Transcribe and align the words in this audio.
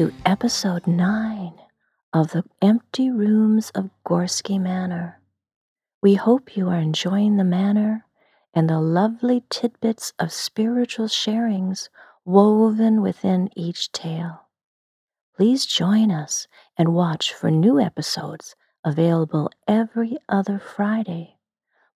to 0.00 0.10
episode 0.24 0.86
9 0.86 1.52
of 2.14 2.30
The 2.30 2.42
Empty 2.62 3.10
Rooms 3.10 3.68
of 3.74 3.90
Gorsky 4.02 4.58
Manor. 4.58 5.20
We 6.00 6.14
hope 6.14 6.56
you 6.56 6.70
are 6.70 6.78
enjoying 6.78 7.36
the 7.36 7.44
manor 7.44 8.06
and 8.54 8.70
the 8.70 8.80
lovely 8.80 9.44
tidbits 9.50 10.14
of 10.18 10.32
spiritual 10.32 11.04
sharings 11.04 11.90
woven 12.24 13.02
within 13.02 13.50
each 13.54 13.92
tale. 13.92 14.46
Please 15.36 15.66
join 15.66 16.10
us 16.10 16.48
and 16.78 16.94
watch 16.94 17.34
for 17.34 17.50
new 17.50 17.78
episodes 17.78 18.56
available 18.82 19.50
every 19.68 20.16
other 20.30 20.58
Friday. 20.58 21.36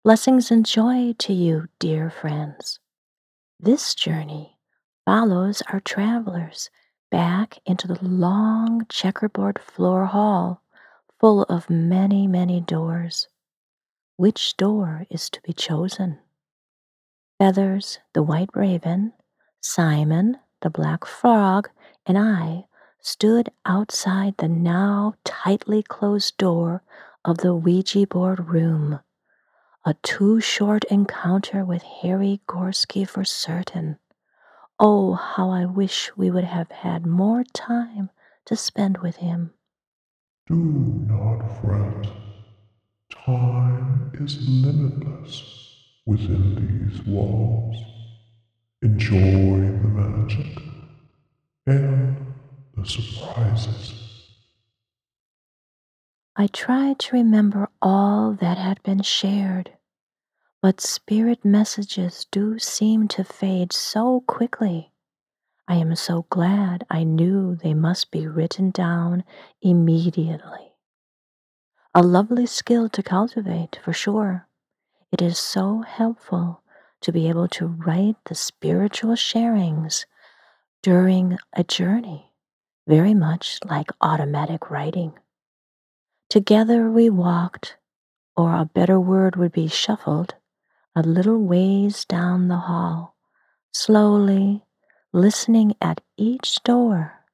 Blessings 0.03 0.51
and 0.51 0.67
joy 0.67 1.15
to 1.21 1.33
you, 1.33 1.69
dear 1.79 2.11
friends. 2.11 2.81
This 3.59 3.95
journey 3.95 4.59
follows 5.07 5.63
our 5.73 5.81
travelers 5.81 6.69
back 7.15 7.61
into 7.65 7.87
the 7.87 8.05
long 8.05 8.85
checkerboard 8.89 9.57
floor 9.61 10.07
hall 10.07 10.61
full 11.21 11.45
of 11.45 11.71
many, 11.71 12.27
many 12.27 12.61
doors. 12.61 13.29
Which 14.17 14.57
door 14.57 15.07
is 15.09 15.31
to 15.31 15.41
be 15.43 15.53
chosen? 15.53 16.19
Feathers, 17.39 18.01
the 18.15 18.23
white 18.25 18.51
raven, 18.53 19.13
Simon, 19.61 20.39
the 20.61 20.71
black 20.71 21.07
frog, 21.07 21.71
and 22.05 22.19
I 22.19 22.65
stood 23.01 23.49
outside 23.65 24.35
the 24.39 24.49
now 24.49 25.15
tightly 25.25 25.85
closed 25.85 26.37
door 26.37 26.83
of 27.25 27.39
the 27.39 27.55
Ouija 27.55 28.09
board 28.09 28.49
room. 28.49 28.99
A 29.85 29.95
too 30.03 30.41
short 30.41 30.83
encounter 30.91 31.65
with 31.65 31.85
Harry 32.03 32.41
Gorsky 32.49 33.09
for 33.09 33.25
certain. 33.25 34.01
Oh, 34.81 35.15
how 35.15 35.51
I 35.51 35.67
wish 35.67 36.11
we 36.17 36.31
would 36.31 36.45
have 36.45 36.71
had 36.71 37.07
more 37.07 37.45
time 37.45 38.11
to 38.47 38.57
spend 38.57 38.99
with 38.99 39.17
him. 39.17 39.55
Do 40.47 40.57
not 40.57 41.41
fret. 41.61 42.07
Time 43.11 44.11
is 44.15 44.47
limitless 44.49 45.43
within 46.07 46.89
these 46.91 47.07
walls. 47.07 47.77
Enjoy 48.83 49.17
the 49.17 49.89
magic 49.89 50.63
and 51.67 52.35
the 52.77 52.85
surprises. 52.85 53.95
I 56.37 56.49
tried 56.49 56.99
to 56.99 57.17
remember 57.17 57.69
all 57.81 58.33
that 58.41 58.59
had 58.59 58.83
been 58.83 59.03
shared 59.03 59.73
but 60.65 60.81
spirit 60.81 61.45
messages 61.45 62.27
do 62.31 62.59
seem 62.59 63.07
to 63.07 63.23
fade 63.23 63.71
so 63.71 64.23
quickly. 64.27 64.91
I 65.69 65.75
am 65.75 65.95
so 65.95 66.25
glad 66.31 66.87
I 66.89 67.05
knew 67.05 67.55
they 67.55 67.75
must 67.75 68.11
be 68.11 68.27
written 68.27 68.71
down 68.71 69.25
immediately. 69.61 70.73
A 71.95 72.03
lovely 72.03 72.47
skill 72.47 72.89
to 72.89 73.03
cultivate, 73.03 73.79
for 73.85 73.93
sure. 73.93 74.49
It 75.13 75.21
is 75.21 75.37
so 75.37 75.83
helpful 75.83 76.63
to 77.03 77.13
be 77.13 77.29
able 77.29 77.49
to 77.49 77.67
write 77.67 78.17
the 78.25 78.35
spiritual 78.35 79.17
sharings 79.17 80.07
during 80.83 81.37
a 81.53 81.63
journey, 81.63 82.33
very 82.89 83.13
much 83.13 83.59
like 83.67 83.91
automatic 84.01 84.71
writing. 84.71 85.13
Together 86.31 86.91
we 86.91 87.11
walked, 87.11 87.77
or 88.35 88.55
a 88.55 88.65
better 88.65 88.99
word 88.99 89.37
would 89.37 89.53
be 89.53 89.69
shuffled, 89.69 90.37
a 90.97 91.03
little 91.03 91.39
ways 91.39 92.05
down 92.05 92.47
the 92.49 92.57
hall, 92.57 93.17
slowly 93.73 94.63
listening 95.13 95.75
at 95.81 96.01
each 96.17 96.63
door, 96.63 97.25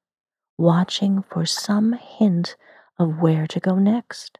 watching 0.57 1.23
for 1.23 1.45
some 1.45 1.93
hint 1.93 2.57
of 2.99 3.19
where 3.19 3.47
to 3.47 3.61
go 3.61 3.77
next. 3.77 4.39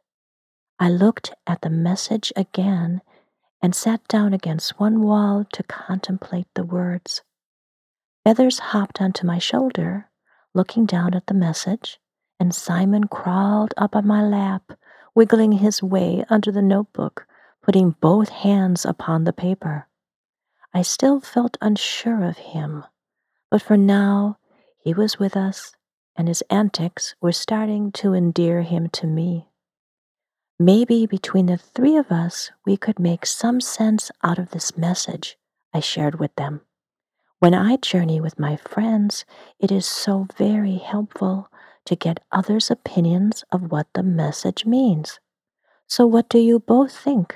I 0.79 0.89
looked 0.89 1.33
at 1.45 1.61
the 1.61 1.69
message 1.69 2.33
again 2.35 3.01
and 3.61 3.75
sat 3.75 4.07
down 4.07 4.33
against 4.33 4.79
one 4.79 5.01
wall 5.01 5.45
to 5.53 5.63
contemplate 5.63 6.47
the 6.55 6.63
words. 6.63 7.21
Feathers 8.23 8.57
hopped 8.57 8.99
onto 9.01 9.25
my 9.25 9.37
shoulder, 9.37 10.09
looking 10.55 10.87
down 10.87 11.13
at 11.13 11.27
the 11.27 11.35
message, 11.35 11.99
and 12.39 12.55
Simon 12.55 13.03
crawled 13.03 13.75
up 13.77 13.95
on 13.95 14.07
my 14.07 14.23
lap, 14.23 14.71
wiggling 15.13 15.51
his 15.53 15.83
way 15.83 16.25
under 16.29 16.51
the 16.51 16.61
notebook 16.63 17.27
putting 17.61 17.91
both 18.01 18.29
hands 18.29 18.85
upon 18.85 19.23
the 19.23 19.33
paper. 19.33 19.87
I 20.73 20.81
still 20.81 21.19
felt 21.19 21.57
unsure 21.61 22.23
of 22.23 22.37
him, 22.37 22.85
but 23.49 23.61
for 23.61 23.77
now 23.77 24.37
he 24.83 24.93
was 24.93 25.19
with 25.19 25.35
us 25.35 25.75
and 26.15 26.27
his 26.27 26.43
antics 26.49 27.15
were 27.21 27.31
starting 27.31 27.91
to 27.93 28.13
endear 28.13 28.61
him 28.61 28.89
to 28.89 29.07
me. 29.07 29.47
Maybe 30.59 31.05
between 31.05 31.47
the 31.47 31.57
three 31.57 31.97
of 31.97 32.11
us 32.11 32.51
we 32.65 32.77
could 32.77 32.99
make 32.99 33.25
some 33.25 33.61
sense 33.61 34.11
out 34.23 34.37
of 34.37 34.51
this 34.51 34.77
message 34.77 35.37
I 35.73 35.79
shared 35.79 36.19
with 36.19 36.35
them. 36.35 36.61
When 37.39 37.53
I 37.55 37.77
journey 37.77 38.21
with 38.21 38.37
my 38.37 38.55
friends, 38.55 39.25
it 39.59 39.71
is 39.71 39.85
so 39.85 40.27
very 40.37 40.77
helpful 40.77 41.49
to 41.85 41.95
get 41.95 42.23
others' 42.31 42.69
opinions 42.69 43.43
of 43.51 43.71
what 43.71 43.87
the 43.93 44.03
message 44.03 44.65
means. 44.65 45.19
So, 45.87 46.05
what 46.05 46.29
do 46.29 46.37
you 46.37 46.59
both 46.59 46.95
think? 46.95 47.35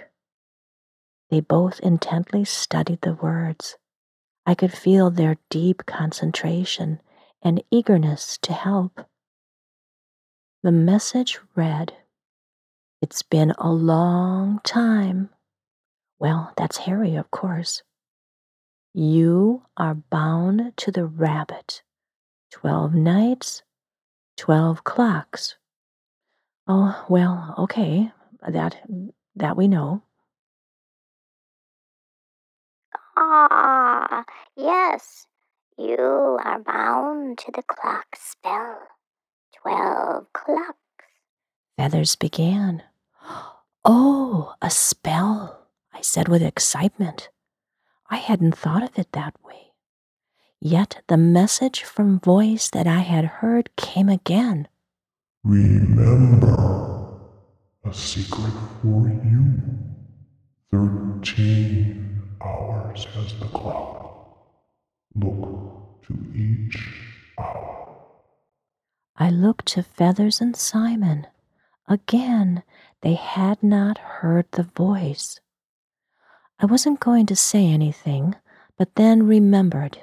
They 1.30 1.40
both 1.40 1.80
intently 1.80 2.46
studied 2.46 3.02
the 3.02 3.14
words. 3.14 3.78
I 4.46 4.54
could 4.56 4.74
feel 4.74 5.10
their 5.10 5.38
deep 5.50 5.86
concentration 5.86 7.02
and 7.42 7.64
eagerness 7.72 8.38
to 8.44 8.54
help. 8.54 9.08
The 10.64 10.72
message 10.72 11.40
read, 11.56 11.94
It's 13.02 13.22
been 13.24 13.54
a 13.58 13.72
long 13.72 14.62
time. 14.64 15.30
Well, 16.20 16.54
that's 16.58 16.78
Harry, 16.78 17.16
of 17.16 17.30
course. 17.32 17.84
You 18.94 19.64
are 19.78 19.96
bound 19.96 20.74
to 20.78 20.92
the 20.92 21.06
rabbit. 21.06 21.84
Twelve 22.52 22.94
nights, 22.96 23.64
twelve 24.38 24.84
clocks. 24.84 25.58
Oh, 26.68 27.06
well, 27.10 27.54
okay, 27.58 28.12
that, 28.48 28.78
that 29.36 29.58
we 29.58 29.68
know. 29.68 30.02
Ah, 33.28 34.24
yes, 34.56 35.26
you 35.80 35.98
are 35.98 36.60
bound 36.60 37.40
to 37.40 37.52
the 37.52 37.64
clock 37.64 38.06
spell. 38.16 38.78
Twelve 39.60 40.32
clocks. 40.32 40.78
Feathers 41.76 42.16
began. 42.16 42.84
Oh, 43.84 44.54
a 44.62 44.70
spell, 44.70 45.66
I 45.92 46.02
said 46.02 46.28
with 46.28 46.44
excitement. 46.44 47.30
I 48.12 48.18
hadn't 48.18 48.56
thought 48.56 48.84
of 48.84 49.00
it 49.00 49.12
that 49.14 49.34
way. 49.44 49.74
Yet 50.62 51.02
the 51.08 51.18
message 51.18 51.84
from 51.84 52.20
voice 52.20 52.70
that 52.70 52.86
I 52.86 53.00
had 53.00 53.26
heard 53.26 53.76
came 53.76 54.08
again. 54.08 54.68
Remember, 55.44 57.20
a 57.84 57.92
secret 57.92 58.54
for 58.84 59.08
you. 59.08 59.64
Thirteen 60.70 62.15
hours 62.46 63.06
has 63.06 63.40
the 63.40 63.48
clock. 63.48 64.38
Look 65.16 66.04
to 66.08 66.14
each 66.36 66.78
hour. 67.40 67.98
I 69.18 69.30
looked 69.30 69.68
to 69.68 69.84
Feathers 69.84 70.42
and 70.42 70.56
Simon. 70.56 71.28
Again, 71.88 72.64
they 73.02 73.14
had 73.14 73.62
not 73.64 73.98
heard 73.98 74.46
the 74.52 74.64
voice. 74.64 75.40
I 76.60 76.66
wasn't 76.66 77.00
going 77.00 77.26
to 77.28 77.36
say 77.36 77.66
anything, 77.66 78.36
but 78.78 78.96
then 78.96 79.28
remembered. 79.28 80.00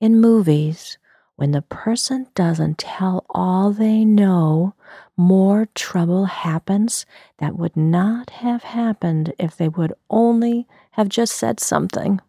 In 0.00 0.20
movies, 0.20 0.98
when 1.40 1.52
the 1.52 1.62
person 1.62 2.26
doesn't 2.34 2.76
tell 2.76 3.24
all 3.30 3.72
they 3.72 4.04
know, 4.04 4.74
more 5.16 5.66
trouble 5.74 6.26
happens 6.26 7.06
that 7.38 7.56
would 7.56 7.74
not 7.74 8.28
have 8.28 8.62
happened 8.62 9.32
if 9.38 9.56
they 9.56 9.66
would 9.66 9.94
only 10.10 10.66
have 10.90 11.08
just 11.08 11.34
said 11.34 11.58
something. 11.58 12.20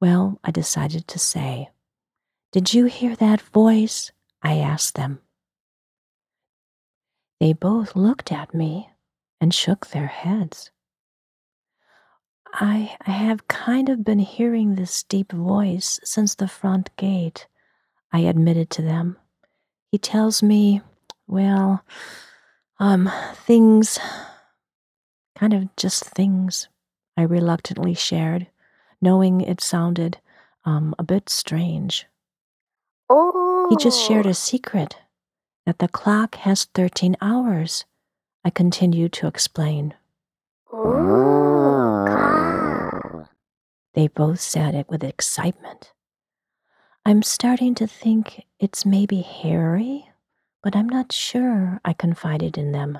Well, 0.00 0.40
I 0.42 0.50
decided 0.50 1.06
to 1.06 1.18
say, 1.20 1.70
Did 2.50 2.74
you 2.74 2.86
hear 2.86 3.14
that 3.14 3.40
voice? 3.40 4.10
I 4.42 4.58
asked 4.58 4.96
them. 4.96 5.20
They 7.38 7.52
both 7.52 7.94
looked 7.94 8.32
at 8.32 8.52
me 8.52 8.90
and 9.40 9.54
shook 9.54 9.86
their 9.86 10.08
heads. 10.08 10.72
I, 12.52 12.96
I 13.06 13.12
have 13.12 13.46
kind 13.46 13.88
of 13.88 14.02
been 14.02 14.18
hearing 14.18 14.74
this 14.74 15.04
deep 15.04 15.30
voice 15.30 16.00
since 16.02 16.34
the 16.34 16.48
front 16.48 16.90
gate. 16.96 17.46
I 18.12 18.20
admitted 18.20 18.70
to 18.70 18.82
them. 18.82 19.16
He 19.90 19.98
tells 19.98 20.42
me, 20.42 20.82
well, 21.26 21.84
um, 22.78 23.10
things, 23.34 23.98
kind 25.36 25.54
of 25.54 25.74
just 25.76 26.04
things, 26.04 26.68
I 27.16 27.22
reluctantly 27.22 27.94
shared, 27.94 28.48
knowing 29.00 29.40
it 29.40 29.60
sounded 29.60 30.18
um, 30.64 30.94
a 30.98 31.02
bit 31.02 31.28
strange. 31.28 32.06
Oh, 33.08 33.66
He 33.70 33.76
just 33.76 34.00
shared 34.06 34.26
a 34.26 34.34
secret 34.34 34.96
that 35.66 35.78
the 35.78 35.88
clock 35.88 36.36
has 36.36 36.64
13 36.74 37.16
hours. 37.20 37.84
I 38.44 38.50
continued 38.50 39.12
to 39.14 39.26
explain. 39.26 39.94
Ka. 42.06 43.26
They 43.94 44.08
both 44.08 44.40
said 44.40 44.74
it 44.74 44.88
with 44.88 45.04
excitement. 45.04 45.91
I'm 47.04 47.24
starting 47.24 47.74
to 47.76 47.88
think 47.88 48.44
it's 48.60 48.86
maybe 48.86 49.22
Harry, 49.22 50.08
but 50.62 50.76
I'm 50.76 50.88
not 50.88 51.10
sure, 51.10 51.80
I 51.84 51.94
confided 51.94 52.56
in 52.56 52.70
them. 52.70 52.96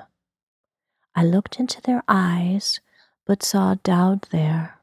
I 1.15 1.23
looked 1.23 1.57
into 1.57 1.81
their 1.81 2.03
eyes, 2.05 2.81
but 3.25 3.43
saw 3.43 3.75
doubt 3.81 4.27
there, 4.31 4.79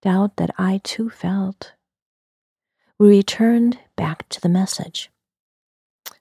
doubt 0.00 0.36
that 0.38 0.54
I 0.56 0.80
too 0.82 1.10
felt. 1.10 1.74
We 2.98 3.08
returned 3.08 3.78
back 3.94 4.26
to 4.30 4.40
the 4.40 4.48
message. 4.48 5.10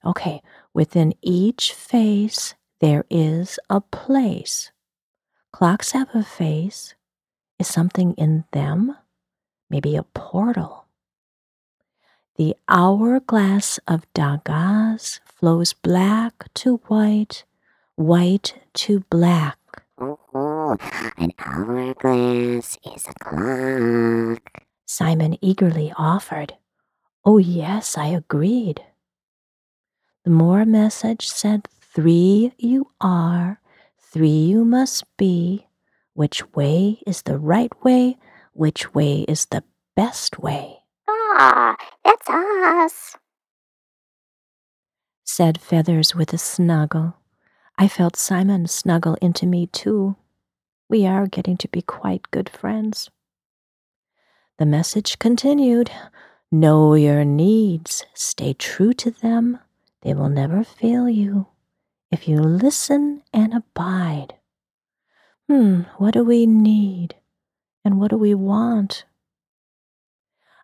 Okay, 0.03 0.41
within 0.73 1.13
each 1.21 1.71
face, 1.71 2.55
there 2.81 3.05
is 3.09 3.59
a 3.69 3.79
place. 3.79 4.71
Clocks 5.53 5.93
have 5.93 6.13
a 6.13 6.23
face. 6.23 6.95
Is 7.59 7.69
something 7.69 8.13
in 8.15 8.43
them? 8.51 8.97
Maybe 9.69 9.95
a 9.95 10.03
portal. 10.03 10.80
The 12.41 12.57
hourglass 12.67 13.79
of 13.87 14.11
Dagaz 14.15 15.19
flows 15.25 15.73
black 15.73 16.51
to 16.55 16.77
white, 16.87 17.43
white 17.93 18.55
to 18.81 19.01
black. 19.11 19.59
Oh, 19.99 20.75
an 21.19 21.33
hourglass 21.37 22.79
is 22.83 23.05
a 23.05 23.13
clock. 23.23 24.63
Simon 24.87 25.37
eagerly 25.39 25.93
offered. 25.95 26.55
Oh, 27.23 27.37
yes, 27.37 27.95
I 27.95 28.07
agreed. 28.07 28.81
The 30.23 30.31
more 30.31 30.65
message 30.65 31.27
said, 31.27 31.67
Three 31.79 32.53
you 32.57 32.89
are, 32.99 33.61
three 33.99 34.49
you 34.49 34.65
must 34.65 35.03
be. 35.15 35.67
Which 36.15 36.55
way 36.55 37.03
is 37.05 37.21
the 37.21 37.37
right 37.37 37.71
way? 37.83 38.17
Which 38.53 38.95
way 38.95 39.25
is 39.27 39.45
the 39.45 39.63
best 39.95 40.39
way? 40.39 40.80
Ah, 41.33 41.75
that's 42.03 42.29
us. 42.29 43.15
said 45.23 45.61
Feathers 45.61 46.13
with 46.13 46.33
a 46.33 46.37
snuggle. 46.37 47.15
I 47.77 47.87
felt 47.87 48.17
Simon 48.17 48.67
snuggle 48.67 49.15
into 49.21 49.45
me 49.47 49.67
too. 49.67 50.17
We 50.89 51.05
are 51.05 51.25
getting 51.25 51.57
to 51.57 51.69
be 51.69 51.81
quite 51.81 52.29
good 52.31 52.49
friends. 52.49 53.09
The 54.59 54.65
message 54.65 55.19
continued 55.19 55.89
Know 56.51 56.95
your 56.95 57.23
needs, 57.23 58.05
stay 58.13 58.53
true 58.53 58.93
to 58.95 59.09
them, 59.09 59.59
they 60.01 60.13
will 60.13 60.29
never 60.29 60.65
fail 60.65 61.07
you 61.07 61.47
if 62.11 62.27
you 62.27 62.41
listen 62.41 63.23
and 63.33 63.53
abide. 63.53 64.35
Hmm, 65.49 65.83
what 65.97 66.13
do 66.13 66.25
we 66.25 66.45
need? 66.45 67.15
And 67.85 67.99
what 67.99 68.11
do 68.11 68.17
we 68.17 68.35
want? 68.35 69.05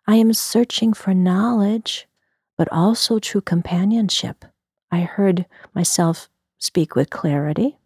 I 0.08 0.16
am 0.16 0.32
searching 0.32 0.94
for 0.94 1.12
knowledge, 1.12 2.08
but 2.56 2.66
also 2.72 3.18
true 3.18 3.42
companionship. 3.42 4.46
I 4.90 5.00
heard 5.00 5.44
myself 5.74 6.30
speak 6.58 6.96
with 6.96 7.10
clarity. 7.10 7.76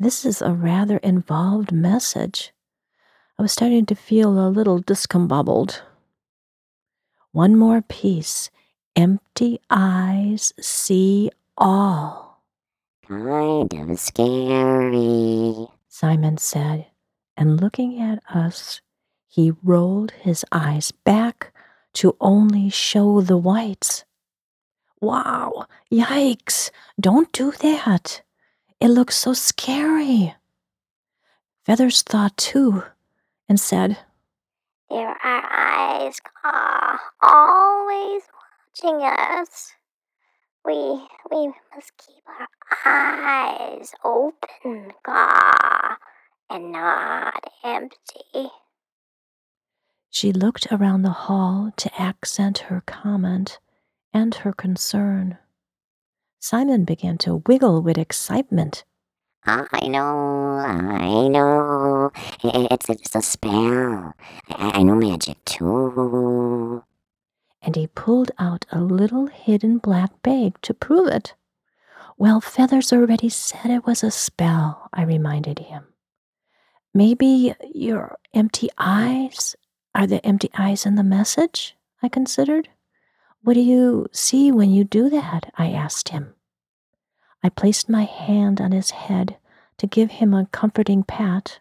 This 0.00 0.24
is 0.24 0.42
a 0.42 0.50
rather 0.50 0.96
involved 0.96 1.70
message. 1.70 2.52
I 3.38 3.42
was 3.42 3.52
starting 3.52 3.86
to 3.86 3.94
feel 3.94 4.36
a 4.36 4.50
little 4.50 4.82
discombobbled. 4.82 5.80
One 7.30 7.54
more 7.54 7.82
piece. 7.82 8.50
Empty 8.96 9.60
eyes 9.70 10.52
see 10.60 11.30
all, 11.56 12.42
Kind 13.06 13.72
of 13.72 14.00
scary. 14.00 15.68
Simon 15.88 16.36
said, 16.36 16.86
and 17.36 17.60
looking 17.60 18.00
at 18.00 18.22
us, 18.34 18.80
he 19.32 19.50
rolled 19.62 20.10
his 20.10 20.44
eyes 20.52 20.92
back 20.92 21.54
to 21.94 22.14
only 22.20 22.68
show 22.68 23.22
the 23.22 23.38
whites. 23.38 24.04
Wow, 25.00 25.64
yikes, 25.90 26.70
don't 27.00 27.32
do 27.32 27.50
that. 27.62 28.20
It 28.78 28.88
looks 28.88 29.16
so 29.16 29.32
scary. 29.32 30.34
Feathers 31.64 32.02
thought 32.02 32.36
too 32.36 32.82
and 33.48 33.58
said, 33.58 33.96
There 34.90 35.16
are 35.24 35.44
eyes, 35.50 36.20
Ka, 36.20 36.98
always 37.22 38.22
watching 38.36 39.00
us. 39.02 39.72
We 40.62 41.08
we 41.30 41.46
must 41.74 41.96
keep 41.96 42.22
our 42.28 42.48
eyes 42.84 43.92
open, 44.04 44.92
Ka, 45.02 45.96
and 46.50 46.70
not 46.70 47.50
empty. 47.64 48.50
She 50.14 50.30
looked 50.30 50.66
around 50.70 51.02
the 51.02 51.24
hall 51.24 51.72
to 51.78 51.90
accent 52.00 52.58
her 52.68 52.82
comment 52.84 53.58
and 54.12 54.34
her 54.34 54.52
concern. 54.52 55.38
Simon 56.38 56.84
began 56.84 57.16
to 57.18 57.42
wiggle 57.46 57.80
with 57.80 57.96
excitement. 57.96 58.84
I 59.46 59.88
know, 59.88 60.58
I 60.58 61.28
know. 61.28 62.12
It's 62.44 62.90
it's 62.90 63.16
a 63.16 63.22
spell. 63.22 64.12
I, 64.50 64.70
I 64.74 64.82
know 64.82 64.94
magic 64.96 65.42
too. 65.46 66.84
and 67.62 67.74
he 67.74 67.86
pulled 67.86 68.32
out 68.38 68.66
a 68.70 68.80
little 68.82 69.28
hidden 69.28 69.78
black 69.78 70.10
bag 70.22 70.60
to 70.60 70.74
prove 70.74 71.08
it. 71.08 71.34
Well, 72.18 72.40
Feathers 72.42 72.92
already 72.92 73.30
said 73.30 73.70
it 73.70 73.86
was 73.86 74.04
a 74.04 74.10
spell, 74.10 74.90
I 74.92 75.04
reminded 75.04 75.58
him. 75.60 75.86
Maybe 76.92 77.54
your 77.74 78.18
empty 78.34 78.68
eyes 78.76 79.56
are 79.94 80.06
the 80.06 80.24
empty 80.24 80.50
eyes 80.56 80.86
in 80.86 80.94
the 80.94 81.04
message? 81.04 81.76
I 82.02 82.08
considered. 82.08 82.68
What 83.42 83.54
do 83.54 83.60
you 83.60 84.06
see 84.12 84.50
when 84.52 84.70
you 84.70 84.84
do 84.84 85.10
that? 85.10 85.52
I 85.56 85.70
asked 85.70 86.10
him. 86.10 86.34
I 87.42 87.48
placed 87.48 87.88
my 87.88 88.04
hand 88.04 88.60
on 88.60 88.72
his 88.72 88.90
head 88.90 89.36
to 89.78 89.86
give 89.86 90.12
him 90.12 90.32
a 90.32 90.46
comforting 90.46 91.02
pat, 91.02 91.58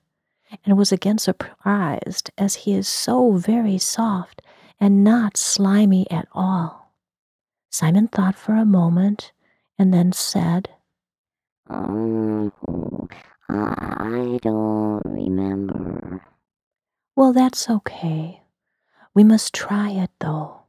and 0.64 0.78
was 0.78 0.92
again 0.92 1.18
surprised 1.18 2.30
as 2.38 2.56
he 2.56 2.74
is 2.74 2.88
so 2.88 3.32
very 3.32 3.78
soft 3.78 4.42
and 4.80 5.04
not 5.04 5.38
slimy 5.38 6.10
at 6.12 6.28
all. 6.34 6.94
Simon 7.70 8.08
thought 8.08 8.36
for 8.36 8.54
a 8.54 8.66
moment 8.66 9.32
and 9.80 9.94
then 9.94 10.12
said, 10.12 10.70
Oh, 11.70 12.52
I 13.50 14.40
don't 14.42 15.02
remember. 15.06 16.26
Well, 17.16 17.34
that's 17.34 17.70
okay. 17.70 18.42
We 19.14 19.24
must 19.24 19.54
try 19.54 19.92
it 19.92 20.12
though. 20.20 20.62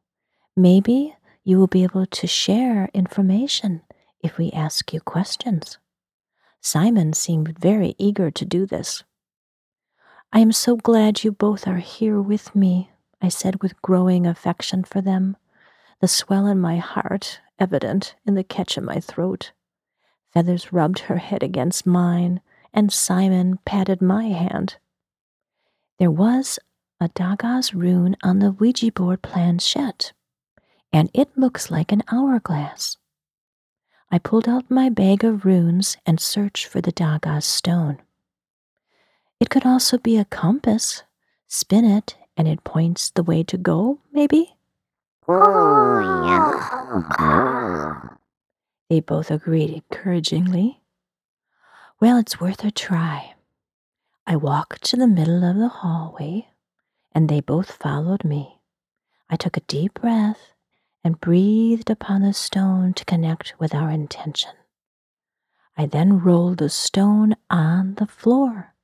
Maybe 0.56 1.16
you 1.44 1.58
will 1.58 1.66
be 1.66 1.84
able 1.84 2.06
to 2.06 2.26
share 2.26 2.90
information 2.92 3.82
if 4.20 4.38
we 4.38 4.50
ask 4.52 4.92
you 4.92 5.00
questions. 5.00 5.78
Simon 6.60 7.12
seemed 7.12 7.58
very 7.58 7.94
eager 7.98 8.30
to 8.30 8.44
do 8.44 8.66
this. 8.66 9.02
I 10.32 10.40
am 10.40 10.52
so 10.52 10.76
glad 10.76 11.24
you 11.24 11.32
both 11.32 11.66
are 11.66 11.78
here 11.78 12.20
with 12.20 12.54
me, 12.54 12.90
I 13.20 13.28
said 13.28 13.62
with 13.62 13.80
growing 13.82 14.26
affection 14.26 14.84
for 14.84 15.00
them, 15.00 15.36
the 16.00 16.08
swell 16.08 16.46
in 16.46 16.58
my 16.58 16.78
heart 16.78 17.40
evident 17.58 18.16
in 18.26 18.34
the 18.34 18.44
catch 18.44 18.76
in 18.76 18.84
my 18.84 18.98
throat. 18.98 19.52
Feathers 20.32 20.72
rubbed 20.72 21.00
her 21.00 21.18
head 21.18 21.42
against 21.42 21.86
mine, 21.86 22.40
and 22.72 22.92
Simon 22.92 23.58
patted 23.64 24.00
my 24.00 24.24
hand. 24.24 24.76
There 26.02 26.10
was 26.10 26.58
a 27.00 27.08
Dagaz 27.10 27.72
rune 27.72 28.16
on 28.24 28.40
the 28.40 28.50
Ouija 28.50 28.90
board 28.90 29.22
planchette, 29.22 30.12
and 30.92 31.08
it 31.14 31.28
looks 31.38 31.70
like 31.70 31.92
an 31.92 32.02
hourglass. 32.10 32.96
I 34.10 34.18
pulled 34.18 34.48
out 34.48 34.68
my 34.68 34.88
bag 34.88 35.22
of 35.22 35.44
runes 35.44 35.96
and 36.04 36.18
searched 36.18 36.66
for 36.66 36.80
the 36.80 36.90
Dagaz 36.90 37.44
stone. 37.44 37.98
It 39.38 39.48
could 39.48 39.64
also 39.64 39.96
be 39.96 40.18
a 40.18 40.24
compass. 40.24 41.04
Spin 41.46 41.84
it, 41.84 42.16
and 42.36 42.48
it 42.48 42.64
points 42.64 43.10
the 43.10 43.22
way 43.22 43.44
to 43.44 43.56
go, 43.56 44.00
maybe? 44.10 44.56
Oh, 45.28 46.24
yeah. 47.20 48.08
They 48.90 48.98
both 48.98 49.30
agreed 49.30 49.70
encouragingly. 49.70 50.80
Well, 52.00 52.16
it's 52.18 52.40
worth 52.40 52.64
a 52.64 52.72
try. 52.72 53.34
I 54.26 54.36
walked 54.36 54.84
to 54.84 54.96
the 54.96 55.08
middle 55.08 55.44
of 55.44 55.56
the 55.56 55.68
hallway, 55.68 56.48
and 57.12 57.28
they 57.28 57.40
both 57.40 57.72
followed 57.72 58.24
me. 58.24 58.60
I 59.28 59.36
took 59.36 59.56
a 59.56 59.62
deep 59.62 59.94
breath 59.94 60.54
and 61.04 61.20
breathed 61.20 61.90
upon 61.90 62.22
the 62.22 62.32
stone 62.32 62.94
to 62.94 63.04
connect 63.04 63.54
with 63.58 63.74
our 63.74 63.90
intention. 63.90 64.52
I 65.76 65.86
then 65.86 66.20
rolled 66.20 66.58
the 66.58 66.70
stone 66.70 67.34
on 67.50 67.94
the 67.96 68.06
floor. 68.06 68.74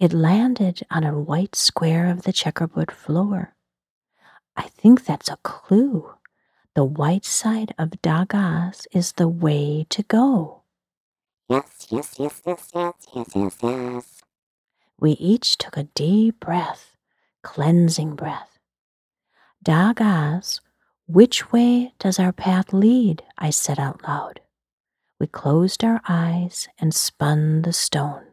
It 0.00 0.12
landed 0.12 0.82
on 0.90 1.04
a 1.04 1.18
white 1.18 1.54
square 1.54 2.06
of 2.06 2.22
the 2.22 2.32
checkerboard 2.32 2.90
floor. 2.90 3.54
I 4.56 4.64
think 4.68 5.04
that's 5.04 5.30
a 5.30 5.38
clue. 5.44 6.14
The 6.74 6.84
white 6.84 7.24
side 7.24 7.74
of 7.78 7.90
Dagaz 8.02 8.86
is 8.92 9.12
the 9.12 9.28
way 9.28 9.86
to 9.90 10.02
go. 10.02 10.62
Yes, 11.48 11.86
yes, 11.90 12.16
yes, 12.18 12.42
yes, 12.46 12.70
yes, 12.74 12.94
yes, 13.14 13.28
yes, 13.36 13.58
yes. 13.62 14.21
We 15.02 15.12
each 15.14 15.58
took 15.58 15.76
a 15.76 15.88
deep 15.96 16.38
breath, 16.38 16.96
cleansing 17.42 18.14
breath. 18.14 18.60
Dagaz, 19.64 20.60
which 21.08 21.50
way 21.50 21.92
does 21.98 22.20
our 22.20 22.32
path 22.32 22.72
lead? 22.72 23.24
I 23.36 23.50
said 23.50 23.80
out 23.80 24.04
loud. 24.04 24.38
We 25.18 25.26
closed 25.26 25.82
our 25.82 26.00
eyes 26.08 26.68
and 26.78 26.94
spun 26.94 27.62
the 27.62 27.72
stone. 27.72 28.26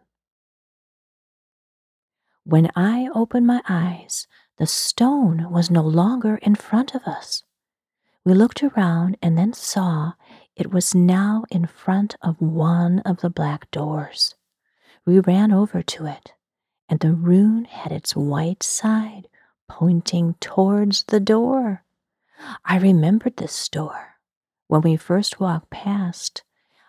When 2.43 2.69
I 2.75 3.09
opened 3.15 3.47
my 3.47 3.63
eyes, 3.67 4.27
the 4.59 4.67
stone 4.67 5.49
was 5.49 5.71
no 5.71 5.81
longer 5.81 6.35
in 6.35 6.53
front 6.53 6.93
of 6.93 7.01
us. 7.07 7.41
We 8.23 8.35
looked 8.35 8.61
around 8.61 9.17
and 9.23 9.35
then 9.35 9.53
saw 9.53 10.11
it 10.55 10.71
was 10.71 10.93
now 10.93 11.45
in 11.49 11.65
front 11.65 12.15
of 12.21 12.39
one 12.39 12.99
of 12.99 13.21
the 13.21 13.31
black 13.31 13.71
doors. 13.71 14.35
We 15.03 15.19
ran 15.19 15.51
over 15.51 15.81
to 15.81 16.05
it, 16.05 16.33
and 16.89 17.00
the 17.00 17.13
rune 17.13 17.65
had 17.65 17.91
its 17.91 18.15
white 18.15 18.63
side 18.63 19.27
pointing 19.69 20.34
towards 20.41 21.03
the 21.03 21.19
door. 21.19 21.84
I 22.65 22.77
remembered 22.77 23.38
this 23.38 23.69
door. 23.69 24.15
When 24.67 24.81
we 24.81 24.98
first 24.98 25.39
walked 25.39 25.69
past, 25.69 26.43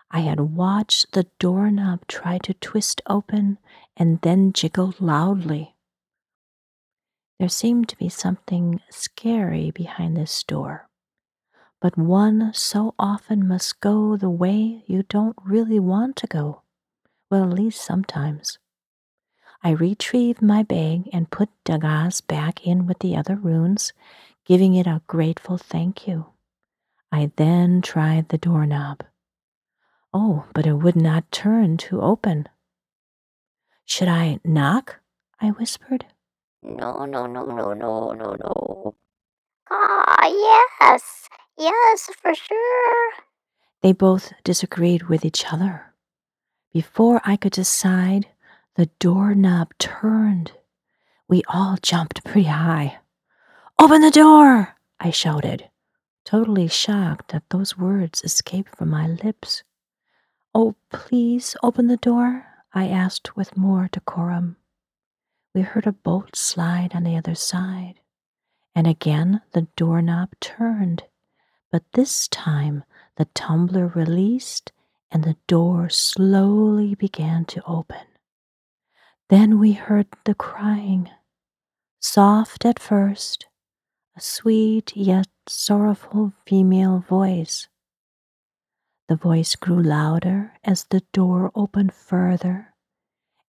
I 0.09 0.21
had 0.21 0.39
watched 0.39 1.13
the 1.13 1.27
doorknob 1.39 2.07
try 2.07 2.37
to 2.39 2.53
twist 2.55 3.01
open 3.05 3.59
and 3.95 4.19
then 4.21 4.53
jiggle 4.53 4.93
loudly. 4.99 5.75
There 7.39 7.49
seemed 7.49 7.87
to 7.89 7.97
be 7.97 8.09
something 8.09 8.81
scary 8.89 9.71
behind 9.71 10.17
this 10.17 10.43
door, 10.43 10.89
but 11.79 11.97
one 11.97 12.51
so 12.53 12.93
often 12.99 13.47
must 13.47 13.79
go 13.79 14.15
the 14.17 14.29
way 14.29 14.83
you 14.85 15.03
don't 15.03 15.35
really 15.43 15.79
want 15.79 16.15
to 16.17 16.27
go. 16.27 16.61
Well, 17.29 17.43
at 17.43 17.53
least 17.53 17.81
sometimes. 17.83 18.59
I 19.63 19.71
retrieved 19.71 20.41
my 20.41 20.63
bag 20.63 21.09
and 21.13 21.29
put 21.29 21.49
Dagaz 21.65 22.25
back 22.25 22.65
in 22.65 22.87
with 22.87 22.99
the 22.99 23.15
other 23.15 23.35
runes, 23.35 23.93
giving 24.45 24.73
it 24.73 24.87
a 24.87 25.03
grateful 25.07 25.57
thank 25.57 26.07
you. 26.07 26.25
I 27.11 27.31
then 27.35 27.81
tried 27.81 28.29
the 28.29 28.39
doorknob. 28.39 29.03
Oh, 30.13 30.45
but 30.53 30.65
it 30.65 30.73
would 30.73 30.95
not 30.95 31.31
turn 31.31 31.77
to 31.77 32.01
open. 32.01 32.49
Should 33.85 34.07
I 34.07 34.39
knock? 34.43 34.99
I 35.39 35.49
whispered. 35.51 36.05
No, 36.63 37.05
no, 37.05 37.27
no, 37.27 37.45
no, 37.45 37.73
no, 37.73 38.11
no, 38.13 38.35
no. 38.39 38.95
Ah, 39.69 40.27
yes, 40.27 41.29
yes, 41.57 42.09
for 42.19 42.33
sure. 42.35 43.11
They 43.81 43.93
both 43.93 44.33
disagreed 44.43 45.03
with 45.03 45.23
each 45.23 45.51
other. 45.51 45.93
Before 46.73 47.21
I 47.25 47.35
could 47.35 47.53
decide, 47.53 48.27
the 48.81 48.89
doorknob 48.97 49.71
turned. 49.77 50.53
We 51.27 51.43
all 51.47 51.77
jumped 51.83 52.23
pretty 52.23 52.47
high. 52.47 52.97
Open 53.77 54.01
the 54.01 54.09
door! 54.09 54.75
I 54.99 55.11
shouted, 55.11 55.69
totally 56.25 56.67
shocked 56.67 57.31
that 57.31 57.43
those 57.51 57.77
words 57.77 58.23
escaped 58.23 58.75
from 58.75 58.89
my 58.89 59.05
lips. 59.05 59.61
Oh, 60.55 60.73
please 60.89 61.55
open 61.61 61.85
the 61.85 61.97
door, 61.97 62.47
I 62.73 62.87
asked 62.87 63.35
with 63.35 63.55
more 63.55 63.87
decorum. 63.91 64.55
We 65.53 65.61
heard 65.61 65.85
a 65.85 65.91
bolt 65.91 66.35
slide 66.35 66.95
on 66.95 67.03
the 67.03 67.15
other 67.15 67.35
side, 67.35 67.99
and 68.73 68.87
again 68.87 69.41
the 69.51 69.67
doorknob 69.75 70.29
turned, 70.39 71.03
but 71.71 71.83
this 71.93 72.27
time 72.27 72.83
the 73.17 73.25
tumbler 73.35 73.85
released 73.85 74.71
and 75.11 75.23
the 75.23 75.37
door 75.45 75.87
slowly 75.87 76.95
began 76.95 77.45
to 77.45 77.61
open. 77.67 78.07
Then 79.31 79.59
we 79.59 79.71
heard 79.71 80.07
the 80.25 80.35
crying, 80.35 81.09
soft 82.01 82.65
at 82.65 82.79
first, 82.79 83.45
a 84.13 84.19
sweet 84.19 84.91
yet 84.93 85.29
sorrowful 85.47 86.33
female 86.45 86.99
voice. 86.99 87.69
The 89.07 89.15
voice 89.15 89.55
grew 89.55 89.81
louder 89.81 90.55
as 90.65 90.83
the 90.83 91.03
door 91.13 91.49
opened 91.55 91.93
further, 91.93 92.73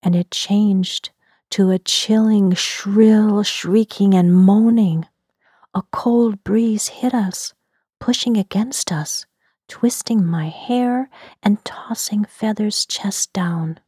and 0.04 0.14
it 0.14 0.30
changed 0.30 1.10
to 1.50 1.70
a 1.70 1.80
chilling, 1.80 2.54
shrill 2.54 3.42
shrieking 3.42 4.14
and 4.14 4.32
moaning. 4.32 5.06
A 5.74 5.82
cold 5.90 6.44
breeze 6.44 6.86
hit 7.02 7.12
us, 7.12 7.54
pushing 7.98 8.36
against 8.36 8.92
us, 8.92 9.26
twisting 9.66 10.24
my 10.24 10.48
hair 10.48 11.10
and 11.42 11.64
tossing 11.64 12.24
Feather's 12.24 12.86
chest 12.86 13.32
down. 13.32 13.80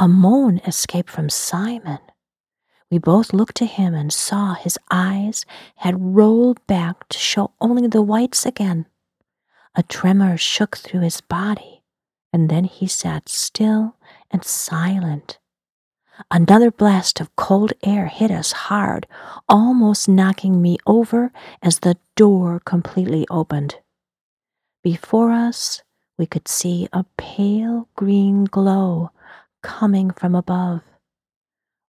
A 0.00 0.06
moan 0.06 0.58
escaped 0.58 1.10
from 1.10 1.28
Simon. 1.28 1.98
We 2.88 2.98
both 2.98 3.32
looked 3.32 3.56
to 3.56 3.66
him 3.66 3.94
and 3.94 4.12
saw 4.12 4.54
his 4.54 4.78
eyes 4.92 5.44
had 5.76 6.14
rolled 6.14 6.64
back 6.68 7.08
to 7.08 7.18
show 7.18 7.50
only 7.60 7.88
the 7.88 8.00
whites 8.00 8.46
again. 8.46 8.86
A 9.74 9.82
tremor 9.82 10.36
shook 10.36 10.76
through 10.76 11.00
his 11.00 11.20
body, 11.20 11.82
and 12.32 12.48
then 12.48 12.62
he 12.62 12.86
sat 12.86 13.28
still 13.28 13.96
and 14.30 14.44
silent. 14.44 15.40
Another 16.30 16.70
blast 16.70 17.20
of 17.20 17.34
cold 17.34 17.72
air 17.82 18.06
hit 18.06 18.30
us 18.30 18.52
hard, 18.52 19.08
almost 19.48 20.08
knocking 20.08 20.62
me 20.62 20.78
over 20.86 21.32
as 21.60 21.80
the 21.80 21.96
door 22.14 22.60
completely 22.64 23.26
opened. 23.30 23.76
Before 24.84 25.32
us, 25.32 25.82
we 26.16 26.26
could 26.26 26.46
see 26.46 26.88
a 26.92 27.04
pale 27.16 27.88
green 27.96 28.44
glow 28.44 29.10
coming 29.62 30.10
from 30.10 30.34
above. 30.34 30.82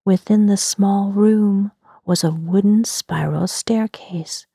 Within 0.04 0.46
the 0.46 0.56
small 0.56 1.12
room 1.12 1.72
was 2.04 2.24
a 2.24 2.30
wooden 2.30 2.84
spiral 2.84 3.46
staircase, 3.46 4.46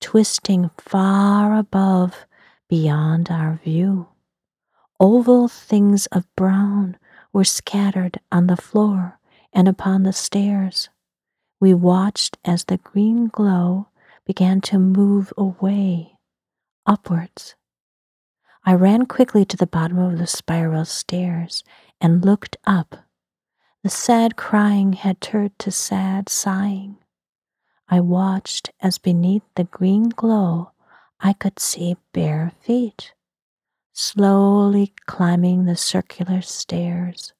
twisting 0.00 0.70
far 0.78 1.56
above 1.56 2.26
beyond 2.68 3.30
our 3.30 3.60
view. 3.64 4.08
Oval 5.00 5.48
things 5.48 6.06
of 6.06 6.26
brown 6.36 6.98
were 7.32 7.44
scattered 7.44 8.20
on 8.30 8.46
the 8.46 8.56
floor 8.56 9.18
and 9.52 9.66
upon 9.66 10.02
the 10.02 10.12
stairs. 10.12 10.90
We 11.58 11.74
watched 11.74 12.36
as 12.44 12.64
the 12.64 12.76
green 12.76 13.28
glow 13.28 13.88
began 14.26 14.60
to 14.62 14.78
move 14.78 15.32
away, 15.36 16.18
upwards. 16.86 17.54
I 18.64 18.74
ran 18.74 19.06
quickly 19.06 19.46
to 19.46 19.56
the 19.56 19.66
bottom 19.66 19.98
of 19.98 20.18
the 20.18 20.26
spiral 20.26 20.84
stairs 20.84 21.64
and 22.00 22.24
looked 22.24 22.56
up. 22.64 22.96
The 23.82 23.90
sad 23.90 24.36
crying 24.36 24.94
had 24.94 25.20
turned 25.20 25.58
to 25.60 25.70
sad 25.70 26.28
sighing. 26.28 26.98
I 27.88 28.00
watched 28.00 28.70
as 28.80 28.98
beneath 28.98 29.42
the 29.54 29.64
green 29.64 30.10
glow 30.10 30.72
I 31.18 31.32
could 31.32 31.58
see 31.58 31.96
bare 32.12 32.52
feet, 32.60 33.12
slowly 33.92 34.94
climbing 35.06 35.64
the 35.64 35.76
circular 35.76 36.40
stairs. 36.40 37.32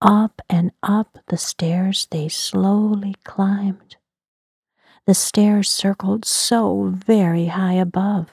Up 0.00 0.42
and 0.50 0.72
up 0.82 1.18
the 1.28 1.38
stairs 1.38 2.06
they 2.10 2.28
slowly 2.28 3.14
climbed. 3.24 3.96
The 5.06 5.14
stairs 5.14 5.70
circled 5.70 6.24
so 6.24 6.92
very 6.94 7.46
high 7.46 7.74
above. 7.74 8.30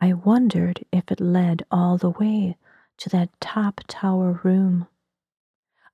I 0.00 0.12
wondered 0.12 0.84
if 0.92 1.10
it 1.10 1.20
led 1.20 1.64
all 1.70 1.96
the 1.96 2.10
way 2.10 2.56
to 2.98 3.08
that 3.10 3.30
top 3.40 3.80
tower 3.86 4.40
room. 4.42 4.86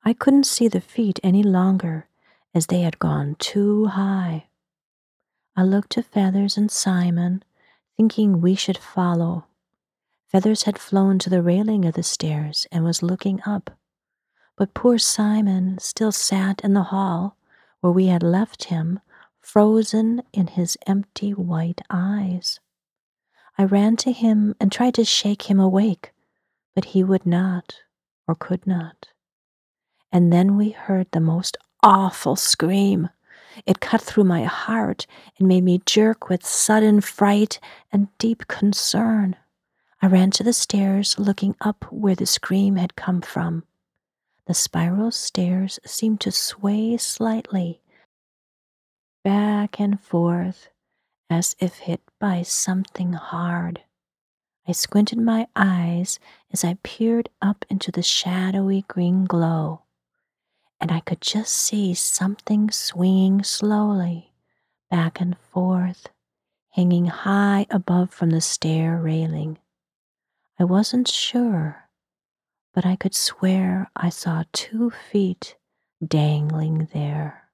I 0.05 0.13
couldn't 0.13 0.47
see 0.47 0.69
the 0.69 0.81
feet 0.81 1.21
any 1.23 1.43
longer 1.43 2.09
as 2.55 2.67
they 2.67 2.81
had 2.81 2.99
gone 2.99 3.37
too 3.39 3.87
high. 3.87 4.47
I 5.57 5.63
looked 5.63 5.91
to 5.93 6.03
Feathers 6.03 6.57
and 6.57 6.71
Simon 6.71 7.45
thinking 7.97 8.41
we 8.41 8.55
should 8.55 8.79
follow. 8.79 9.47
Feathers 10.27 10.63
had 10.63 10.79
flown 10.79 11.19
to 11.21 11.31
the 11.31 11.43
railing 11.43 11.85
of 11.85 11.95
the 11.95 12.03
stairs 12.03 12.67
and 12.73 12.85
was 12.85 13.03
looking 13.03 13.41
up, 13.45 13.71
but 14.57 14.75
poor 14.75 14.99
Simon 14.99 15.79
still 15.79 16.13
sat 16.13 16.63
in 16.63 16.73
the 16.73 16.85
hall 16.85 17.37
where 17.81 17.93
we 17.93 18.07
had 18.07 18.23
left 18.23 18.65
him, 18.65 19.01
frozen 19.41 20.23
in 20.33 20.47
his 20.47 20.79
empty 20.87 21.31
white 21.33 21.81
eyes. 21.91 22.61
I 23.59 23.65
ran 23.65 23.97
to 23.99 24.13
him 24.13 24.55
and 24.59 24.73
tried 24.73 24.95
to 24.95 25.05
shake 25.05 25.51
him 25.51 25.61
awake, 25.61 26.12
but 26.75 26.87
he 26.87 27.05
would 27.05 27.27
not 27.27 27.81
or 28.27 28.35
could 28.35 28.67
not. 28.67 29.09
And 30.11 30.33
then 30.33 30.57
we 30.57 30.71
heard 30.71 31.11
the 31.11 31.21
most 31.21 31.57
awful 31.83 32.37
scream. 32.37 33.09
It 33.67 33.81
cut 33.81 34.01
through 34.01 34.25
my 34.25 34.45
heart 34.45 35.07
and 35.39 35.49
made 35.49 35.65
me 35.65 35.83
jerk 35.85 36.29
with 36.29 36.47
sudden 36.47 37.01
fright 37.01 37.59
and 37.91 38.09
deep 38.19 38.47
concern. 38.49 39.37
I 40.01 40.07
ran 40.07 40.31
to 40.33 40.43
the 40.43 40.53
stairs, 40.53 41.19
looking 41.19 41.55
up 41.61 41.85
where 41.91 42.15
the 42.15 42.27
scream 42.27 42.77
had 42.77 42.97
come 42.97 43.21
from. 43.21 43.65
The 44.47 44.55
spiral 44.55 45.13
stairs 45.13 45.79
seemed 45.87 46.21
to 46.23 46.33
sway 46.33 46.97
slightly, 46.97 47.81
back 49.23 49.79
and 49.79 50.01
forth, 50.01 50.69
as 51.31 51.55
if 51.61 51.79
hit 51.79 52.01
by 52.19 52.43
something 52.43 53.13
hard. 53.13 53.83
I 54.67 54.73
squinted 54.73 55.19
my 55.19 55.49
eyes 55.57 56.21
as 56.53 56.63
I 56.63 56.79
peered 56.85 57.29
up 57.41 57.65
into 57.69 57.91
the 57.91 58.03
shadowy 58.03 58.83
green 58.87 59.25
glow, 59.25 59.83
and 60.81 60.93
I 60.93 61.01
could 61.01 61.21
just 61.21 61.53
see 61.53 61.95
something 61.95 62.71
swinging 62.71 63.43
slowly 63.43 64.33
back 64.89 65.21
and 65.21 65.37
forth, 65.37 66.09
hanging 66.71 67.07
high 67.07 67.67
above 67.71 68.11
from 68.11 68.31
the 68.31 68.41
stair 68.41 68.99
railing. 68.99 69.59
I 70.61 70.65
wasn't 70.65 71.09
sure, 71.09 71.89
but 72.73 72.87
I 72.87 72.95
could 72.95 73.15
swear 73.15 73.91
I 73.97 74.11
saw 74.11 74.45
two 74.53 74.91
feet 74.91 75.57
dangling 76.07 76.89
there. 76.93 77.49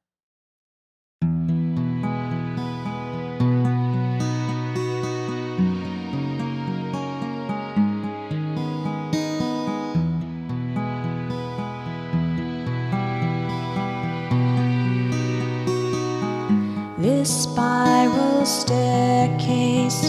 Spiral 17.28 18.47
staircase 18.47 20.02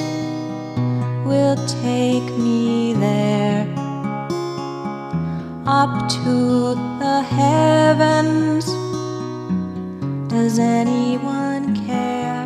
will 1.26 1.58
take 1.84 2.28
me 2.38 2.94
there 2.94 3.68
up 5.66 6.10
to 6.10 6.76
the 7.02 7.22
heavens. 7.22 8.66
Does 10.32 10.60
anyone 10.60 11.76
care? 11.86 12.46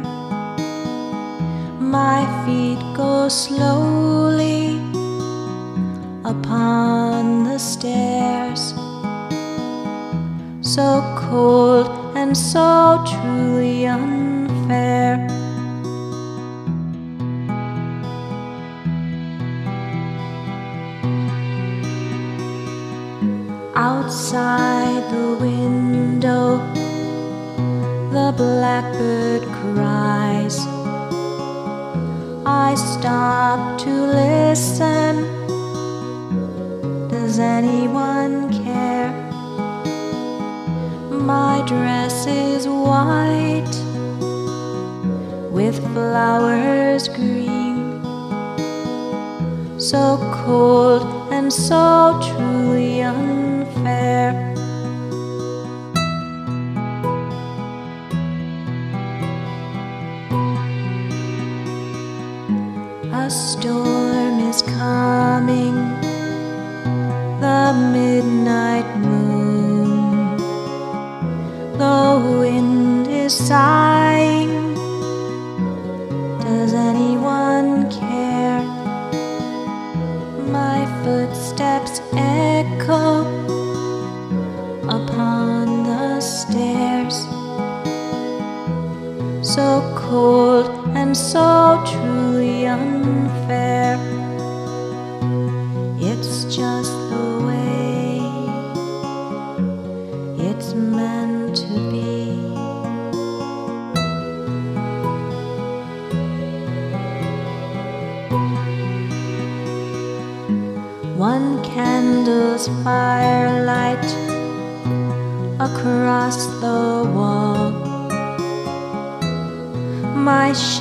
My 1.80 2.25
feet 2.44 2.82
go 2.98 3.30
slowly 3.30 4.80
upon 6.25 7.44
the 7.44 7.60
stairs, 7.60 8.74
so 10.62 10.88
cold 11.30 11.88
and 12.15 12.36
so 12.36 13.03
truly 13.06 13.86
unfair. 14.63 15.27
Outside 23.75 25.03
the 25.12 25.38
window, 25.39 26.58
the 28.12 28.34
blackbird 28.38 29.43
cries. 29.60 30.60
I 32.46 32.75
stop 32.75 33.79
to 33.79 33.89
listen. 33.89 35.13
Does 37.10 37.39
anyone 37.39 38.51
care? 38.63 39.12
My 41.10 41.63
dress 41.65 42.27
is 42.27 42.67
white 42.67 43.83
flowers 45.93 47.07
green, 47.07 48.01
so 49.79 50.17
cold 50.43 51.03
and 51.31 51.53
so 51.53 52.19
truly 52.25 53.01
unfair. 53.01 54.31
A 63.13 63.29
storm 63.29 64.39
is 64.49 64.63
coming, 64.63 65.75
the 67.39 67.63
midnight 67.93 68.89
moon. 68.97 70.38
The 71.77 72.39
wind 72.39 73.08
is 73.08 73.34
sighing. 73.34 74.12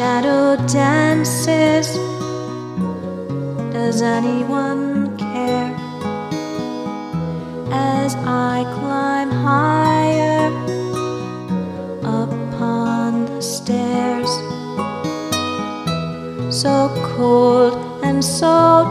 Shadow 0.02 0.56
dances. 0.66 1.86
Does 3.72 4.02
anyone 4.02 5.16
care? 5.16 5.72
As 7.70 8.16
I 8.50 8.64
climb 8.78 9.30
higher 9.30 10.48
upon 12.22 13.26
the 13.26 13.40
stairs, 13.40 14.32
so 16.62 16.76
cold 17.14 17.74
and 18.02 18.24
so 18.24 18.90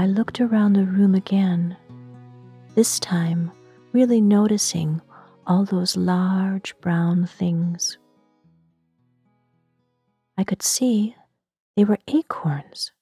I 0.00 0.06
looked 0.06 0.40
around 0.40 0.72
the 0.72 0.86
room 0.86 1.14
again, 1.14 1.76
this 2.74 2.98
time 2.98 3.52
really 3.92 4.22
noticing 4.22 5.02
all 5.46 5.66
those 5.66 5.94
large 5.94 6.74
brown 6.80 7.26
things. 7.26 7.98
I 10.38 10.44
could 10.44 10.62
see 10.62 11.16
they 11.76 11.84
were 11.84 11.98
acorns 12.08 12.92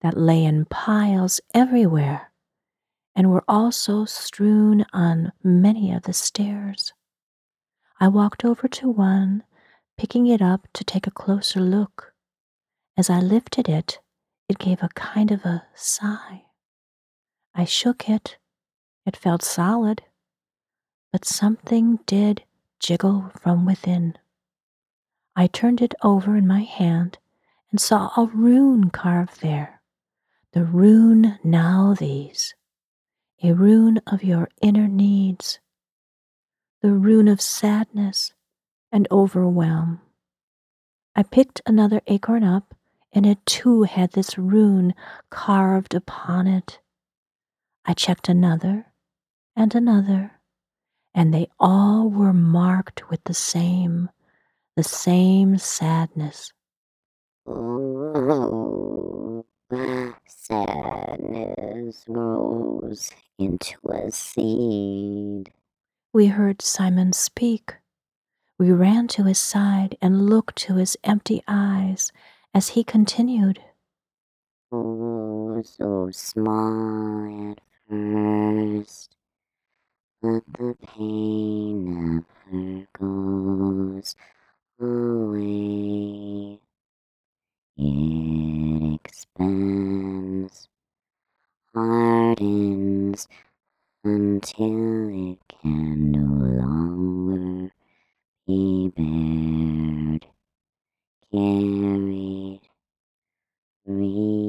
that 0.00 0.16
lay 0.16 0.46
in 0.46 0.64
piles 0.64 1.42
everywhere 1.52 2.32
and 3.14 3.30
were 3.30 3.44
also 3.46 4.06
strewn 4.06 4.86
on 4.94 5.32
many 5.44 5.92
of 5.92 6.04
the 6.04 6.14
stairs. 6.14 6.94
I 8.00 8.08
walked 8.08 8.46
over 8.46 8.66
to 8.66 8.88
one, 8.88 9.44
picking 9.98 10.26
it 10.26 10.40
up 10.40 10.68
to 10.72 10.84
take 10.84 11.06
a 11.06 11.10
closer 11.10 11.60
look. 11.60 12.14
As 12.96 13.10
I 13.10 13.20
lifted 13.20 13.68
it, 13.68 13.98
it 14.48 14.58
gave 14.58 14.82
a 14.82 14.88
kind 14.94 15.30
of 15.30 15.44
a 15.44 15.66
sigh. 15.74 16.44
I 17.54 17.64
shook 17.64 18.08
it. 18.08 18.36
It 19.04 19.16
felt 19.16 19.42
solid, 19.42 20.02
but 21.12 21.24
something 21.24 22.00
did 22.06 22.44
jiggle 22.78 23.32
from 23.40 23.64
within. 23.64 24.16
I 25.34 25.46
turned 25.46 25.80
it 25.80 25.94
over 26.02 26.36
in 26.36 26.46
my 26.46 26.62
hand 26.62 27.18
and 27.70 27.80
saw 27.80 28.10
a 28.16 28.26
rune 28.26 28.90
carved 28.90 29.40
there. 29.40 29.80
The 30.52 30.64
rune 30.64 31.38
Nauthiz, 31.44 32.54
a 33.42 33.52
rune 33.52 34.00
of 34.06 34.24
your 34.24 34.48
inner 34.62 34.88
needs, 34.88 35.60
the 36.80 36.92
rune 36.92 37.28
of 37.28 37.40
sadness 37.40 38.32
and 38.90 39.06
overwhelm. 39.10 40.00
I 41.14 41.22
picked 41.22 41.60
another 41.66 42.00
acorn 42.06 42.44
up, 42.44 42.74
and 43.12 43.26
it 43.26 43.44
too 43.46 43.82
had 43.84 44.12
this 44.12 44.38
rune 44.38 44.94
carved 45.30 45.94
upon 45.94 46.46
it. 46.46 46.80
I 47.84 47.94
checked 47.94 48.28
another 48.28 48.86
and 49.56 49.74
another, 49.74 50.32
and 51.14 51.32
they 51.32 51.48
all 51.58 52.10
were 52.10 52.32
marked 52.32 53.10
with 53.10 53.24
the 53.24 53.34
same 53.34 54.10
the 54.76 54.84
same 54.84 55.58
sadness. 55.58 56.52
Sadness 60.26 62.04
grows 62.04 63.10
into 63.38 63.76
a 63.88 64.10
seed. 64.12 65.50
We 66.12 66.26
heard 66.28 66.62
Simon 66.62 67.12
speak. 67.12 67.74
We 68.56 68.70
ran 68.70 69.08
to 69.08 69.24
his 69.24 69.38
side 69.38 69.98
and 70.00 70.30
looked 70.30 70.54
to 70.58 70.76
his 70.76 70.96
empty 71.02 71.42
eyes 71.48 72.12
as 72.54 72.68
he 72.70 72.82
continued. 72.84 73.60
Oh, 74.70 75.62
so 75.62 76.10
small 76.12 77.52
at 77.52 77.60
first, 77.88 79.16
but 80.20 80.42
the 80.58 80.76
pain 80.86 82.24
never 82.50 82.86
goes 82.98 84.14
away. 84.80 86.60
It 87.76 89.00
expands, 89.04 90.68
hardens 91.74 93.28
until 94.04 95.08
it 95.10 95.38
can 95.48 96.10
no 96.12 96.62
longer 96.64 97.72
be 98.46 98.88
bared, 98.96 100.26
carried, 101.30 102.60
released. 103.86 104.48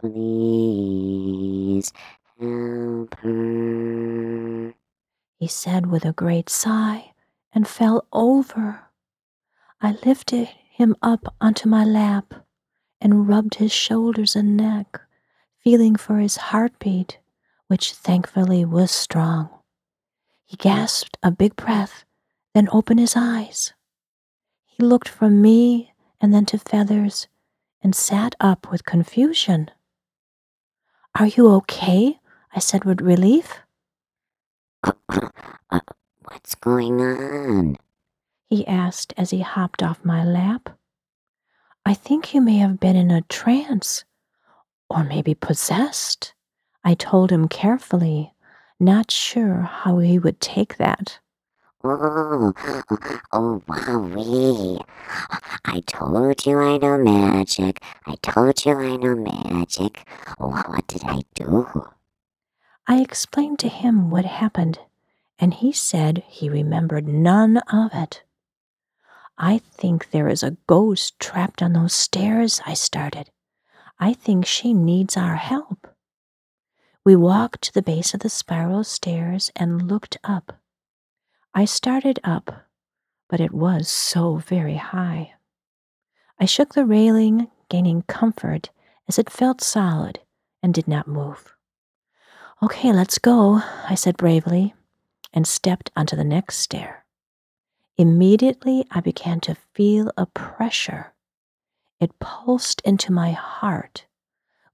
Please 0.00 1.92
help 2.38 3.14
her 3.20 3.58
he 5.38 5.46
said 5.46 5.86
with 5.86 6.04
a 6.04 6.12
great 6.12 6.50
sigh, 6.50 7.12
and 7.52 7.66
fell 7.66 8.06
over. 8.12 8.88
I 9.80 9.96
lifted 10.04 10.48
him 10.48 10.96
up 11.00 11.32
onto 11.40 11.68
my 11.68 11.84
lap 11.84 12.34
and 13.00 13.28
rubbed 13.28 13.54
his 13.56 13.72
shoulders 13.72 14.34
and 14.34 14.56
neck, 14.56 15.00
feeling 15.62 15.94
for 15.94 16.18
his 16.18 16.36
heartbeat, 16.36 17.18
which 17.68 17.92
thankfully 17.92 18.64
was 18.64 18.90
strong. 18.90 19.48
He 20.44 20.56
gasped 20.56 21.16
a 21.22 21.30
big 21.30 21.54
breath, 21.54 22.04
then 22.58 22.68
opened 22.72 22.98
his 22.98 23.14
eyes. 23.14 23.72
He 24.66 24.82
looked 24.82 25.08
from 25.08 25.40
me 25.40 25.94
and 26.20 26.34
then 26.34 26.44
to 26.46 26.58
Feathers 26.58 27.28
and 27.80 27.94
sat 27.94 28.34
up 28.40 28.68
with 28.68 28.84
confusion. 28.84 29.70
Are 31.14 31.28
you 31.28 31.48
okay? 31.50 32.18
I 32.52 32.58
said 32.58 32.84
with 32.84 33.00
relief. 33.00 33.60
uh, 34.82 35.80
what's 36.24 36.56
going 36.56 37.00
on? 37.00 37.76
He 38.50 38.66
asked 38.66 39.14
as 39.16 39.30
he 39.30 39.42
hopped 39.42 39.80
off 39.80 40.04
my 40.04 40.24
lap. 40.24 40.76
I 41.86 41.94
think 41.94 42.34
you 42.34 42.40
may 42.40 42.56
have 42.56 42.80
been 42.80 42.96
in 42.96 43.12
a 43.12 43.22
trance, 43.22 44.04
or 44.90 45.04
maybe 45.04 45.32
possessed. 45.32 46.34
I 46.82 46.94
told 46.94 47.30
him 47.30 47.46
carefully, 47.46 48.34
not 48.80 49.12
sure 49.12 49.60
how 49.60 49.98
he 49.98 50.18
would 50.18 50.40
take 50.40 50.78
that. 50.78 51.20
Oh, 51.84 52.52
oh, 53.32 53.62
wowee. 53.68 54.84
I 55.64 55.80
told 55.86 56.44
you 56.44 56.58
I 56.58 56.76
know 56.78 56.98
magic. 56.98 57.80
I 58.04 58.16
told 58.16 58.64
you 58.64 58.72
I 58.72 58.96
know 58.96 59.14
magic. 59.14 60.04
What 60.38 60.88
did 60.88 61.04
I 61.04 61.22
do? 61.34 61.86
I 62.88 63.00
explained 63.00 63.60
to 63.60 63.68
him 63.68 64.10
what 64.10 64.24
happened, 64.24 64.80
and 65.38 65.54
he 65.54 65.72
said 65.72 66.24
he 66.26 66.48
remembered 66.48 67.06
none 67.06 67.58
of 67.72 67.90
it. 67.94 68.22
I 69.36 69.58
think 69.58 70.10
there 70.10 70.28
is 70.28 70.42
a 70.42 70.56
ghost 70.66 71.20
trapped 71.20 71.62
on 71.62 71.74
those 71.74 71.94
stairs, 71.94 72.60
I 72.66 72.74
started. 72.74 73.30
I 74.00 74.14
think 74.14 74.46
she 74.46 74.74
needs 74.74 75.16
our 75.16 75.36
help. 75.36 75.86
We 77.04 77.14
walked 77.14 77.62
to 77.62 77.72
the 77.72 77.82
base 77.82 78.14
of 78.14 78.20
the 78.20 78.28
spiral 78.28 78.82
stairs 78.82 79.52
and 79.54 79.88
looked 79.88 80.18
up. 80.24 80.58
I 81.54 81.64
started 81.64 82.20
up, 82.22 82.66
but 83.28 83.40
it 83.40 83.52
was 83.52 83.88
so 83.88 84.36
very 84.36 84.76
high. 84.76 85.34
I 86.38 86.44
shook 86.44 86.74
the 86.74 86.86
railing, 86.86 87.48
gaining 87.68 88.02
comfort 88.02 88.70
as 89.08 89.18
it 89.18 89.30
felt 89.30 89.60
solid 89.60 90.20
and 90.62 90.72
did 90.72 90.86
not 90.86 91.08
move. 91.08 91.54
Okay, 92.62 92.92
let's 92.92 93.18
go, 93.18 93.62
I 93.88 93.94
said 93.94 94.16
bravely, 94.16 94.74
and 95.32 95.46
stepped 95.46 95.90
onto 95.96 96.16
the 96.16 96.24
next 96.24 96.58
stair. 96.58 97.04
Immediately, 97.96 98.84
I 98.90 99.00
began 99.00 99.40
to 99.40 99.56
feel 99.74 100.12
a 100.16 100.26
pressure. 100.26 101.14
It 102.00 102.18
pulsed 102.20 102.80
into 102.84 103.12
my 103.12 103.32
heart, 103.32 104.06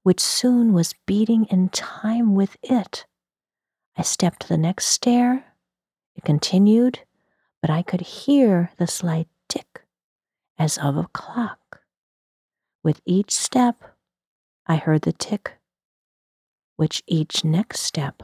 which 0.03 0.19
soon 0.19 0.73
was 0.73 0.93
beating 1.07 1.45
in 1.45 1.69
time 1.69 2.35
with 2.35 2.57
it. 2.61 3.05
I 3.97 4.03
stepped 4.03 4.41
to 4.41 4.47
the 4.47 4.57
next 4.57 4.85
stair. 4.85 5.54
It 6.15 6.23
continued, 6.23 6.99
but 7.61 7.69
I 7.69 7.81
could 7.81 8.01
hear 8.01 8.71
the 8.77 8.87
slight 8.87 9.27
tick 9.49 9.83
as 10.57 10.77
of 10.77 10.97
a 10.97 11.07
clock. 11.13 11.81
With 12.83 13.01
each 13.05 13.31
step, 13.31 13.83
I 14.67 14.77
heard 14.77 15.01
the 15.01 15.13
tick 15.13 15.57
which 16.75 17.03
each 17.07 17.43
next 17.43 17.81
step 17.81 18.23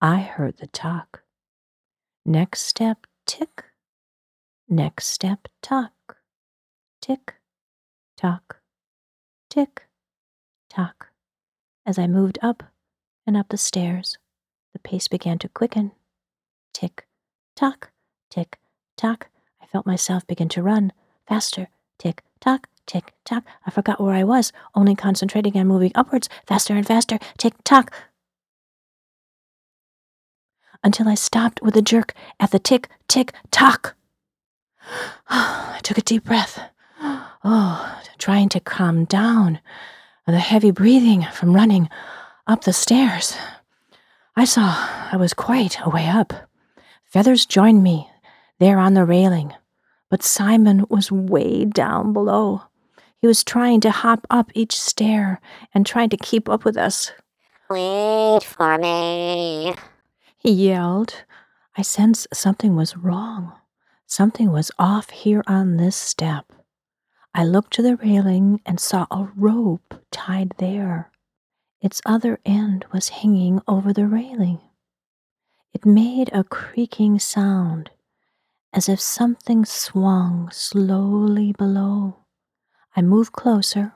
I 0.00 0.18
heard 0.20 0.58
the 0.58 0.66
talk. 0.66 1.22
Next 2.24 2.62
step, 2.62 3.06
tick. 3.26 3.64
Next 4.68 5.06
step, 5.06 5.48
tock. 5.62 6.16
Tick, 7.00 7.34
tock, 8.16 8.60
tick, 9.50 9.86
tock. 10.70 11.08
As 11.86 11.98
I 11.98 12.06
moved 12.06 12.38
up 12.42 12.62
and 13.26 13.36
up 13.36 13.48
the 13.48 13.58
stairs, 13.58 14.18
the 14.72 14.78
pace 14.78 15.08
began 15.08 15.38
to 15.38 15.48
quicken. 15.48 15.92
Tick, 16.74 17.06
tock, 17.56 17.90
tick, 18.28 18.58
tock. 18.96 19.28
I 19.62 19.66
felt 19.66 19.86
myself 19.86 20.26
begin 20.26 20.50
to 20.50 20.62
run 20.62 20.92
faster. 21.26 21.68
Tick, 21.98 22.22
tock, 22.40 22.68
Tick 22.86 23.14
tock. 23.24 23.44
I 23.66 23.70
forgot 23.70 24.00
where 24.00 24.14
I 24.14 24.24
was, 24.24 24.52
only 24.74 24.94
concentrating 24.94 25.56
on 25.56 25.66
moving 25.66 25.92
upwards, 25.94 26.28
faster 26.46 26.74
and 26.74 26.86
faster. 26.86 27.18
Tick 27.38 27.54
tock. 27.64 27.92
Until 30.82 31.08
I 31.08 31.14
stopped 31.14 31.62
with 31.62 31.76
a 31.76 31.82
jerk 31.82 32.12
at 32.38 32.50
the 32.50 32.58
tick, 32.58 32.90
tick, 33.08 33.32
tock. 33.50 33.96
I 35.28 35.80
took 35.82 35.98
a 35.98 36.02
deep 36.02 36.24
breath. 36.24 36.60
Oh, 37.46 38.00
trying 38.16 38.48
to 38.48 38.60
calm 38.60 39.04
down 39.04 39.60
the 40.26 40.38
heavy 40.38 40.70
breathing 40.70 41.26
from 41.30 41.54
running 41.54 41.90
up 42.46 42.64
the 42.64 42.72
stairs. 42.72 43.36
I 44.34 44.46
saw 44.46 44.62
I 45.12 45.18
was 45.18 45.34
quite 45.34 45.76
a 45.84 45.90
way 45.90 46.08
up. 46.08 46.32
Feathers 47.14 47.46
joined 47.46 47.84
me 47.84 48.10
there 48.58 48.80
on 48.80 48.94
the 48.94 49.04
railing, 49.04 49.54
but 50.10 50.24
Simon 50.24 50.84
was 50.88 51.12
way 51.12 51.64
down 51.64 52.12
below. 52.12 52.62
He 53.18 53.28
was 53.28 53.44
trying 53.44 53.80
to 53.82 53.92
hop 53.92 54.26
up 54.30 54.50
each 54.52 54.76
stair 54.76 55.40
and 55.72 55.86
trying 55.86 56.08
to 56.08 56.16
keep 56.16 56.48
up 56.48 56.64
with 56.64 56.76
us. 56.76 57.12
Wait 57.70 58.42
for 58.42 58.78
me. 58.78 59.76
He 60.38 60.50
yelled. 60.50 61.22
I 61.76 61.82
sensed 61.82 62.26
something 62.34 62.74
was 62.74 62.96
wrong. 62.96 63.52
Something 64.08 64.50
was 64.50 64.72
off 64.76 65.10
here 65.10 65.44
on 65.46 65.76
this 65.76 65.94
step. 65.94 66.46
I 67.32 67.44
looked 67.44 67.74
to 67.74 67.82
the 67.82 67.94
railing 67.94 68.60
and 68.66 68.80
saw 68.80 69.06
a 69.12 69.28
rope 69.36 70.02
tied 70.10 70.54
there. 70.58 71.12
Its 71.80 72.02
other 72.04 72.40
end 72.44 72.86
was 72.92 73.10
hanging 73.10 73.62
over 73.68 73.92
the 73.92 74.08
railing. 74.08 74.58
It 75.74 75.84
made 75.84 76.30
a 76.32 76.44
creaking 76.44 77.18
sound, 77.18 77.90
as 78.72 78.88
if 78.88 79.00
something 79.00 79.64
swung 79.64 80.48
slowly 80.52 81.52
below. 81.52 82.20
I 82.94 83.02
moved 83.02 83.32
closer, 83.32 83.92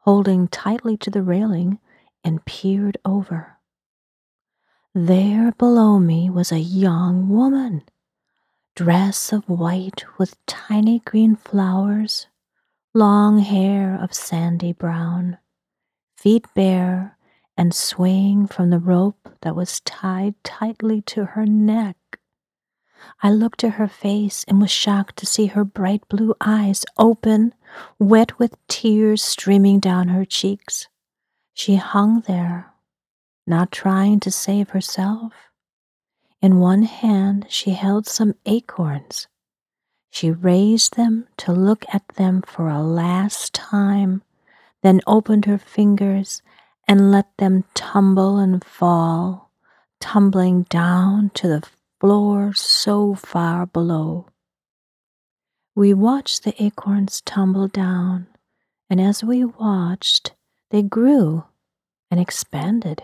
holding 0.00 0.46
tightly 0.46 0.98
to 0.98 1.10
the 1.10 1.22
railing, 1.22 1.78
and 2.22 2.44
peered 2.44 2.98
over. 3.04 3.58
There 4.94 5.52
below 5.52 5.98
me 5.98 6.28
was 6.28 6.52
a 6.52 6.58
young 6.58 7.30
woman, 7.30 7.84
dress 8.76 9.32
of 9.32 9.48
white 9.48 10.04
with 10.18 10.44
tiny 10.44 10.98
green 10.98 11.34
flowers, 11.34 12.26
long 12.92 13.38
hair 13.38 13.98
of 13.98 14.12
sandy 14.12 14.74
brown, 14.74 15.38
feet 16.14 16.46
bare 16.54 17.16
and 17.56 17.74
swaying 17.74 18.46
from 18.46 18.70
the 18.70 18.78
rope 18.78 19.28
that 19.42 19.56
was 19.56 19.80
tied 19.80 20.34
tightly 20.42 21.00
to 21.02 21.24
her 21.24 21.46
neck. 21.46 21.96
I 23.22 23.30
looked 23.30 23.64
at 23.64 23.74
her 23.74 23.88
face 23.88 24.44
and 24.48 24.60
was 24.60 24.70
shocked 24.70 25.16
to 25.18 25.26
see 25.26 25.46
her 25.46 25.64
bright 25.64 26.08
blue 26.08 26.34
eyes 26.40 26.84
open, 26.98 27.54
wet 27.98 28.38
with 28.38 28.56
tears 28.68 29.22
streaming 29.22 29.80
down 29.80 30.08
her 30.08 30.24
cheeks. 30.24 30.88
She 31.54 31.76
hung 31.76 32.22
there, 32.22 32.72
not 33.46 33.72
trying 33.72 34.20
to 34.20 34.30
save 34.30 34.70
herself. 34.70 35.32
In 36.40 36.58
one 36.58 36.82
hand, 36.82 37.46
she 37.48 37.70
held 37.70 38.06
some 38.06 38.34
acorns. 38.46 39.28
She 40.10 40.30
raised 40.30 40.96
them 40.96 41.28
to 41.38 41.52
look 41.52 41.84
at 41.92 42.06
them 42.16 42.42
for 42.42 42.68
a 42.68 42.82
last 42.82 43.54
time, 43.54 44.22
then 44.82 45.00
opened 45.06 45.44
her 45.46 45.58
fingers 45.58 46.42
and 46.86 47.10
let 47.10 47.36
them 47.38 47.64
tumble 47.74 48.38
and 48.38 48.64
fall, 48.64 49.50
tumbling 50.00 50.64
down 50.64 51.30
to 51.34 51.48
the 51.48 51.62
floor 52.00 52.52
so 52.54 53.14
far 53.14 53.66
below. 53.66 54.26
We 55.74 55.94
watched 55.94 56.44
the 56.44 56.60
acorns 56.62 57.22
tumble 57.22 57.68
down, 57.68 58.26
and 58.90 59.00
as 59.00 59.24
we 59.24 59.44
watched, 59.44 60.34
they 60.70 60.82
grew 60.82 61.44
and 62.10 62.20
expanded, 62.20 63.02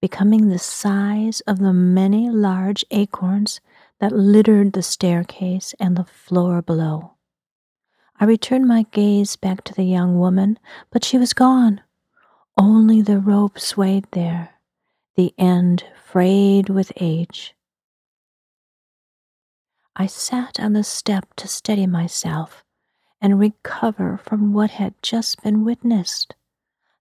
becoming 0.00 0.48
the 0.48 0.58
size 0.58 1.40
of 1.46 1.60
the 1.60 1.72
many 1.72 2.28
large 2.28 2.84
acorns 2.90 3.60
that 4.00 4.12
littered 4.12 4.72
the 4.74 4.82
staircase 4.82 5.74
and 5.80 5.96
the 5.96 6.04
floor 6.04 6.60
below. 6.60 7.12
I 8.20 8.26
returned 8.26 8.66
my 8.66 8.84
gaze 8.92 9.36
back 9.36 9.64
to 9.64 9.74
the 9.74 9.84
young 9.84 10.18
woman, 10.18 10.58
but 10.90 11.04
she 11.04 11.16
was 11.16 11.32
gone. 11.32 11.80
Only 12.56 13.02
the 13.02 13.18
rope 13.18 13.58
swayed 13.58 14.06
there, 14.12 14.54
the 15.16 15.34
end 15.36 15.84
frayed 16.04 16.68
with 16.68 16.92
age. 17.00 17.54
I 19.96 20.06
sat 20.06 20.60
on 20.60 20.72
the 20.72 20.84
step 20.84 21.34
to 21.36 21.48
steady 21.48 21.86
myself 21.86 22.64
and 23.20 23.38
recover 23.38 24.18
from 24.18 24.52
what 24.52 24.70
had 24.70 24.94
just 25.02 25.42
been 25.42 25.64
witnessed. 25.64 26.34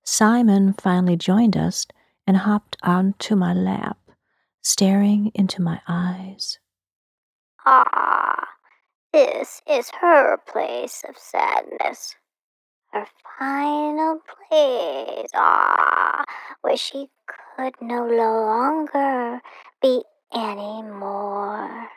Simon 0.04 0.74
finally 0.74 1.16
joined 1.16 1.56
us 1.58 1.86
and 2.26 2.38
hopped 2.38 2.78
onto 2.84 3.36
my 3.36 3.54
lap, 3.54 3.98
staring 4.62 5.32
into 5.36 5.62
my 5.62 5.82
eyes. 5.88 6.60
Ah, 7.66 8.48
this 9.12 9.62
is 9.68 9.92
her 10.02 10.38
place 10.48 11.04
of 11.08 11.18
sadness. 11.18 12.16
Her 12.94 13.08
final 13.40 14.20
place, 14.20 15.32
ah, 15.34 16.24
where 16.62 16.78
she 16.78 17.10
could 17.26 17.74
no 17.82 18.06
longer 18.06 19.42
be 19.82 20.04
any 20.32 20.84
more. 20.84 21.90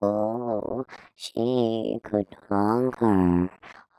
Oh, 0.00 0.86
she 1.16 1.98
could 2.04 2.28
no 2.48 2.92
longer 3.00 3.50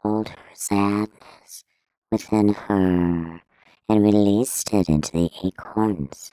hold 0.02 0.30
her 0.30 0.54
sadness 0.54 1.66
within 2.10 2.54
her 2.54 3.42
and 3.90 4.02
released 4.02 4.74
it 4.74 4.88
into 4.88 5.12
the 5.12 5.30
acorns. 5.44 6.32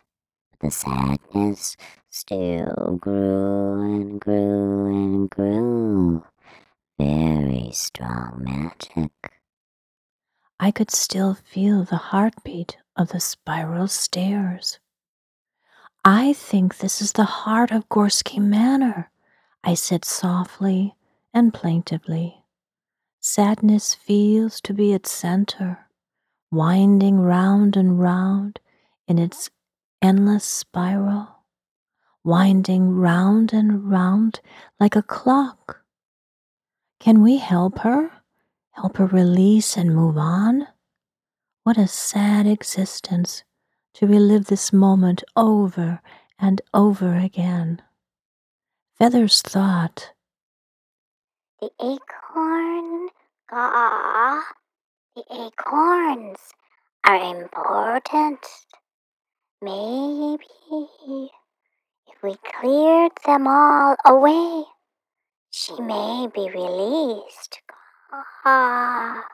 But 0.53 0.61
the 0.61 0.71
sadness 0.71 1.77
still 2.09 2.99
grew 3.01 3.83
and 3.83 4.21
grew 4.21 4.87
and 4.87 5.29
grew. 5.29 6.25
Very 7.01 7.71
strong 7.73 8.45
magic. 8.45 9.38
I 10.61 10.73
could 10.73 10.91
still 10.91 11.35
feel 11.35 11.85
the 11.85 11.97
heartbeat 11.97 12.79
of 12.97 13.11
the 13.11 13.21
spiral 13.21 13.87
stairs. 13.87 14.81
I 16.05 16.33
think 16.33 16.79
this 16.79 17.01
is 17.01 17.13
the 17.13 17.25
heart 17.25 17.71
of 17.71 17.89
Gorsky 17.89 18.41
Manor, 18.41 19.11
I 19.63 19.75
said 19.75 20.05
softly 20.05 20.97
and 21.33 21.55
plaintively. 21.55 22.45
Sadness 23.21 23.95
feels 23.95 24.61
to 24.63 24.75
be 24.75 24.93
its 24.93 25.13
center, 25.13 25.87
winding 26.51 27.21
round 27.21 27.77
and 27.77 28.01
round 28.01 28.59
in 29.07 29.19
its 29.19 29.51
endless 30.03 30.45
spiral, 30.45 31.45
winding 32.25 32.97
round 32.97 33.53
and 33.53 33.91
round 33.91 34.41
like 34.81 34.97
a 34.97 35.03
clock. 35.03 35.83
Can 36.99 37.23
we 37.23 37.37
help 37.37 37.79
her? 37.81 38.11
Help 38.81 38.99
her 38.99 39.07
release 39.07 39.77
and 39.77 39.93
move 39.93 40.17
on? 40.17 40.69
What 41.65 41.77
a 41.77 41.89
sad 41.89 42.47
existence 42.47 43.43
to 43.95 44.07
relive 44.07 44.45
this 44.45 44.73
moment 44.73 45.25
over 45.35 46.01
and 46.39 46.63
over 46.73 47.17
again. 47.17 47.83
Feathers 48.97 49.43
thought, 49.43 50.13
The 51.61 51.71
acorn, 51.81 53.09
ah, 53.51 54.47
the 55.17 55.25
acorns 55.29 56.39
are 57.05 57.37
important. 57.37 58.39
Maybe 59.61 60.47
if 62.07 62.23
we 62.23 62.37
cleared 62.61 63.11
them 63.27 63.49
all 63.49 63.97
away, 64.07 64.67
she 65.51 65.75
may 65.81 66.29
be 66.33 66.49
released. 66.49 67.59
Ah. 68.11 69.25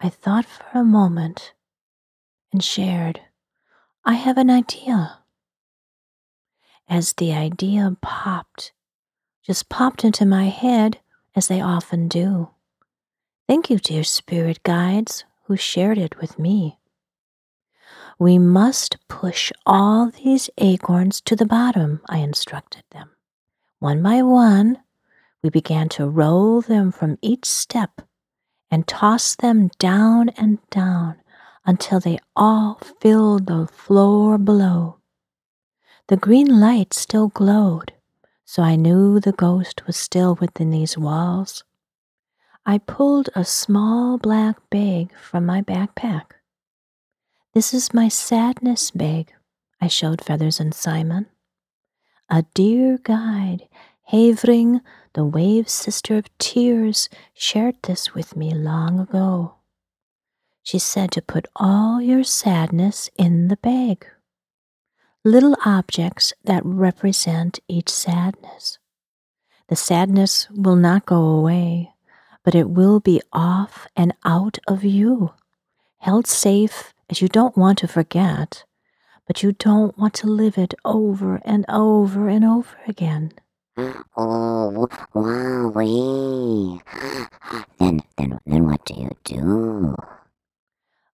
I 0.00 0.08
thought 0.08 0.44
for 0.44 0.66
a 0.74 0.84
moment 0.84 1.54
and 2.52 2.62
shared, 2.62 3.20
I 4.04 4.14
have 4.14 4.36
an 4.36 4.50
idea. 4.50 5.18
As 6.88 7.14
the 7.14 7.32
idea 7.32 7.96
popped, 8.02 8.72
just 9.42 9.68
popped 9.68 10.04
into 10.04 10.26
my 10.26 10.46
head 10.48 10.98
as 11.34 11.48
they 11.48 11.60
often 11.60 12.08
do. 12.08 12.50
Thank 13.48 13.70
you, 13.70 13.78
dear 13.78 14.04
spirit 14.04 14.62
guides 14.62 15.24
who 15.44 15.56
shared 15.56 15.98
it 15.98 16.20
with 16.20 16.38
me. 16.38 16.78
We 18.18 18.38
must 18.38 18.98
push 19.08 19.52
all 19.64 20.10
these 20.10 20.50
acorns 20.58 21.20
to 21.22 21.34
the 21.34 21.46
bottom, 21.46 22.02
I 22.08 22.18
instructed 22.18 22.84
them. 22.90 23.10
One 23.78 24.02
by 24.02 24.22
one, 24.22 24.78
we 25.42 25.50
began 25.50 25.88
to 25.90 26.08
roll 26.08 26.60
them 26.60 26.92
from 26.92 27.18
each 27.20 27.44
step 27.44 28.02
and 28.70 28.86
toss 28.86 29.34
them 29.36 29.68
down 29.78 30.28
and 30.30 30.58
down 30.70 31.16
until 31.66 32.00
they 32.00 32.18
all 32.34 32.78
filled 33.00 33.46
the 33.46 33.66
floor 33.66 34.38
below. 34.38 34.98
The 36.08 36.16
green 36.16 36.60
light 36.60 36.92
still 36.94 37.28
glowed, 37.28 37.92
so 38.44 38.62
I 38.62 38.76
knew 38.76 39.20
the 39.20 39.32
ghost 39.32 39.86
was 39.86 39.96
still 39.96 40.34
within 40.36 40.70
these 40.70 40.98
walls. 40.98 41.64
I 42.64 42.78
pulled 42.78 43.28
a 43.34 43.44
small 43.44 44.18
black 44.18 44.56
bag 44.70 45.12
from 45.20 45.46
my 45.46 45.62
backpack. 45.62 46.32
This 47.54 47.74
is 47.74 47.92
my 47.92 48.08
sadness 48.08 48.90
bag, 48.90 49.32
I 49.80 49.88
showed 49.88 50.24
Feathers 50.24 50.60
and 50.60 50.72
Simon. 50.74 51.26
A 52.30 52.44
dear 52.54 52.98
guide, 53.02 53.68
Havering, 54.04 54.80
the 55.14 55.24
wave 55.24 55.68
sister 55.68 56.16
of 56.16 56.38
tears, 56.38 57.08
shared 57.34 57.76
this 57.82 58.14
with 58.14 58.36
me 58.36 58.54
long 58.54 58.98
ago. 58.98 59.54
She 60.62 60.78
said 60.78 61.10
to 61.12 61.22
put 61.22 61.46
all 61.56 62.00
your 62.00 62.24
sadness 62.24 63.10
in 63.16 63.48
the 63.48 63.56
bag. 63.56 64.06
Little 65.24 65.56
objects 65.64 66.32
that 66.44 66.64
represent 66.64 67.58
each 67.68 67.88
sadness. 67.88 68.78
The 69.68 69.76
sadness 69.76 70.48
will 70.50 70.76
not 70.76 71.06
go 71.06 71.22
away, 71.22 71.92
but 72.44 72.54
it 72.54 72.70
will 72.70 73.00
be 73.00 73.20
off 73.32 73.86
and 73.96 74.14
out 74.24 74.58
of 74.66 74.84
you, 74.84 75.32
held 75.98 76.26
safe 76.26 76.92
as 77.08 77.20
you 77.20 77.28
don't 77.28 77.56
want 77.56 77.78
to 77.78 77.88
forget, 77.88 78.64
but 79.26 79.42
you 79.42 79.52
don't 79.52 79.96
want 79.96 80.14
to 80.14 80.26
live 80.26 80.58
it 80.58 80.74
over 80.84 81.40
and 81.44 81.64
over 81.68 82.28
and 82.28 82.44
over 82.44 82.76
again. 82.86 83.32
Oh, 83.76 84.88
wowee. 85.14 86.80
Then, 87.78 88.02
then, 88.18 88.38
then 88.44 88.66
what 88.66 88.84
do 88.84 88.94
you 88.94 89.10
do? 89.24 89.96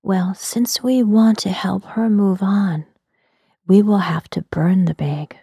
Well, 0.03 0.35
since 0.35 0.83
we 0.83 1.03
want 1.03 1.39
to 1.41 1.51
help 1.51 1.85
her 1.85 2.09
move 2.09 2.43
on, 2.43 2.87
we 3.67 3.83
will 3.83 3.99
have 3.99 4.29
to 4.31 4.43
burn 4.43 4.87
the 4.87 4.95
bag. 4.95 5.37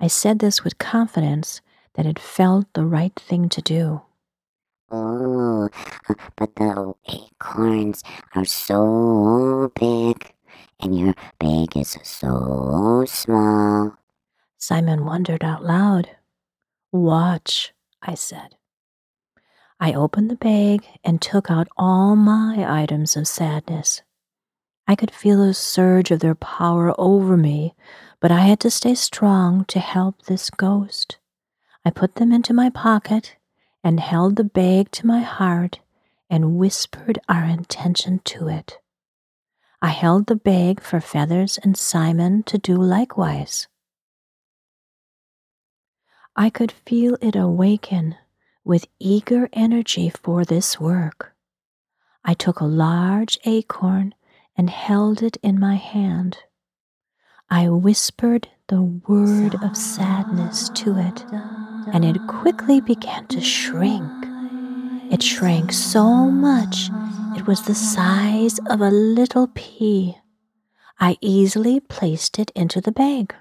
I 0.00 0.08
said 0.08 0.40
this 0.40 0.64
with 0.64 0.78
confidence 0.78 1.60
that 1.94 2.06
it 2.06 2.18
felt 2.18 2.66
the 2.72 2.84
right 2.84 3.14
thing 3.14 3.48
to 3.50 3.62
do. 3.62 4.02
Oh, 4.90 5.68
but 6.36 6.56
the 6.56 6.94
acorns 7.08 8.02
are 8.34 8.44
so 8.44 9.70
big, 9.78 10.32
and 10.80 10.98
your 10.98 11.14
bag 11.38 11.76
is 11.76 11.96
so 12.02 13.04
small. 13.06 13.41
Simon 14.62 15.04
wondered 15.04 15.42
out 15.42 15.64
loud. 15.64 16.08
Watch, 16.92 17.74
I 18.00 18.14
said. 18.14 18.54
I 19.80 19.92
opened 19.92 20.30
the 20.30 20.36
bag 20.36 20.86
and 21.02 21.20
took 21.20 21.50
out 21.50 21.66
all 21.76 22.14
my 22.14 22.64
items 22.80 23.16
of 23.16 23.26
sadness. 23.26 24.02
I 24.86 24.94
could 24.94 25.10
feel 25.10 25.42
a 25.42 25.52
surge 25.52 26.12
of 26.12 26.20
their 26.20 26.36
power 26.36 26.94
over 26.96 27.36
me, 27.36 27.74
but 28.20 28.30
I 28.30 28.42
had 28.42 28.60
to 28.60 28.70
stay 28.70 28.94
strong 28.94 29.64
to 29.64 29.80
help 29.80 30.22
this 30.22 30.48
ghost. 30.48 31.18
I 31.84 31.90
put 31.90 32.14
them 32.14 32.30
into 32.30 32.54
my 32.54 32.70
pocket 32.70 33.34
and 33.82 33.98
held 33.98 34.36
the 34.36 34.44
bag 34.44 34.92
to 34.92 35.08
my 35.08 35.22
heart 35.22 35.80
and 36.30 36.56
whispered 36.56 37.18
our 37.28 37.42
intention 37.42 38.20
to 38.26 38.46
it. 38.46 38.78
I 39.82 39.88
held 39.88 40.28
the 40.28 40.36
bag 40.36 40.80
for 40.80 41.00
Feathers 41.00 41.58
and 41.64 41.76
Simon 41.76 42.44
to 42.44 42.58
do 42.58 42.76
likewise. 42.76 43.66
I 46.34 46.48
could 46.48 46.72
feel 46.72 47.16
it 47.20 47.36
awaken 47.36 48.16
with 48.64 48.88
eager 48.98 49.48
energy 49.52 50.08
for 50.10 50.44
this 50.44 50.80
work. 50.80 51.34
I 52.24 52.34
took 52.34 52.60
a 52.60 52.64
large 52.64 53.38
acorn 53.44 54.14
and 54.56 54.70
held 54.70 55.22
it 55.22 55.36
in 55.42 55.60
my 55.60 55.74
hand. 55.74 56.38
I 57.50 57.68
whispered 57.68 58.48
the 58.68 58.82
word 58.82 59.56
of 59.62 59.76
sadness 59.76 60.70
to 60.70 60.96
it, 60.96 61.24
and 61.92 62.04
it 62.04 62.18
quickly 62.28 62.80
began 62.80 63.26
to 63.26 63.40
shrink. 63.40 64.10
It 65.10 65.22
shrank 65.22 65.72
so 65.72 66.30
much 66.30 66.88
it 67.36 67.46
was 67.46 67.62
the 67.62 67.74
size 67.74 68.58
of 68.70 68.80
a 68.80 68.90
little 68.90 69.48
pea. 69.54 70.16
I 71.00 71.18
easily 71.20 71.80
placed 71.80 72.38
it 72.38 72.50
into 72.54 72.80
the 72.80 72.92
bag. 72.92 73.34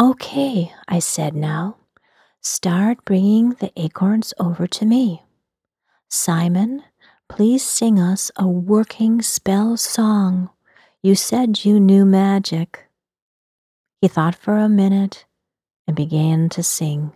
Okay, 0.00 0.72
I 0.88 0.98
said 0.98 1.34
now. 1.36 1.76
Start 2.40 3.04
bringing 3.04 3.50
the 3.50 3.70
acorns 3.76 4.32
over 4.40 4.66
to 4.66 4.86
me. 4.86 5.24
Simon, 6.08 6.82
please 7.28 7.62
sing 7.62 8.00
us 8.00 8.30
a 8.34 8.48
working 8.48 9.20
spell 9.20 9.76
song. 9.76 10.48
You 11.02 11.14
said 11.14 11.66
you 11.66 11.78
knew 11.78 12.06
magic. 12.06 12.88
He 14.00 14.08
thought 14.08 14.34
for 14.34 14.56
a 14.56 14.70
minute 14.70 15.26
and 15.86 15.94
began 15.94 16.48
to 16.48 16.62
sing. 16.62 17.12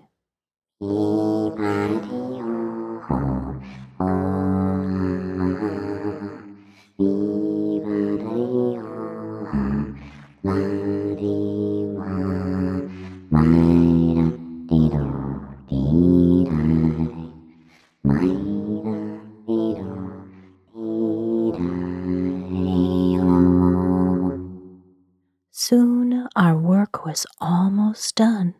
Soon 25.66 26.28
our 26.36 26.56
work 26.56 27.06
was 27.06 27.26
almost 27.40 28.16
done. 28.16 28.54